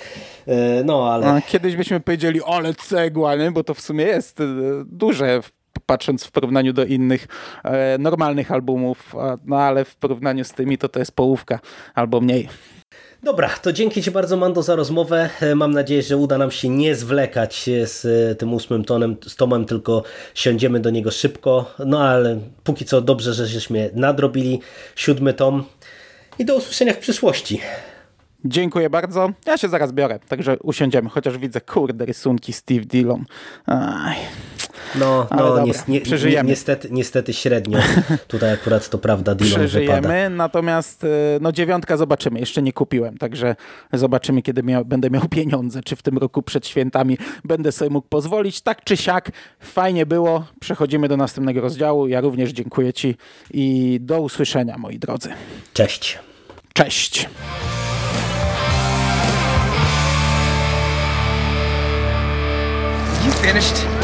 [0.47, 1.27] E, no, ale...
[1.27, 3.51] A kiedyś byśmy powiedzieli, ale cegła, nie?
[3.51, 4.45] bo to w sumie jest e,
[4.87, 5.41] duże
[5.87, 7.27] patrząc w porównaniu do innych
[7.65, 9.15] e, normalnych albumów,
[9.45, 11.61] no ale w porównaniu z tymi to to jest połówka
[11.95, 12.49] albo mniej.
[13.25, 15.31] Dobra, to dzięki Ci bardzo Mando za rozmowę.
[15.41, 19.37] E, mam nadzieję, że uda nam się nie zwlekać z e, tym ósmym tonem, z
[19.37, 20.03] tomem, tylko
[20.35, 21.75] siądziemy do niego szybko.
[21.87, 24.61] No ale póki co dobrze, że żeśmy nadrobili
[24.97, 25.65] siódmy tom
[26.39, 27.61] i do usłyszenia w przyszłości.
[28.45, 29.31] Dziękuję bardzo.
[29.47, 33.25] Ja się zaraz biorę, także usiądziemy, chociaż widzę kurde rysunki Steve Dillon.
[33.67, 34.17] Aj.
[34.95, 36.49] No, no ni nie, Przeżyjemy.
[36.51, 37.79] niestety, niestety średnio.
[38.29, 40.29] Tutaj akurat to prawda, Dillon Przeżyjemy, wypada.
[40.31, 41.09] natomiast y,
[41.41, 42.41] no dziewiątka zobaczymy.
[42.41, 43.57] Jeszcze nie kupiłem, także
[43.93, 45.83] zobaczymy, kiedy miał, będę miał pieniądze.
[45.83, 48.61] Czy w tym roku przed świętami będę sobie mógł pozwolić.
[48.61, 49.31] Tak czy siak,
[49.61, 50.45] fajnie było.
[50.61, 52.09] Przechodzimy do następnego rozdziału.
[52.09, 53.17] Ja również dziękuję Ci
[53.51, 55.29] i do usłyszenia, moi drodzy.
[55.73, 56.19] Cześć.
[56.75, 57.29] Cześć.
[63.27, 64.04] You finished?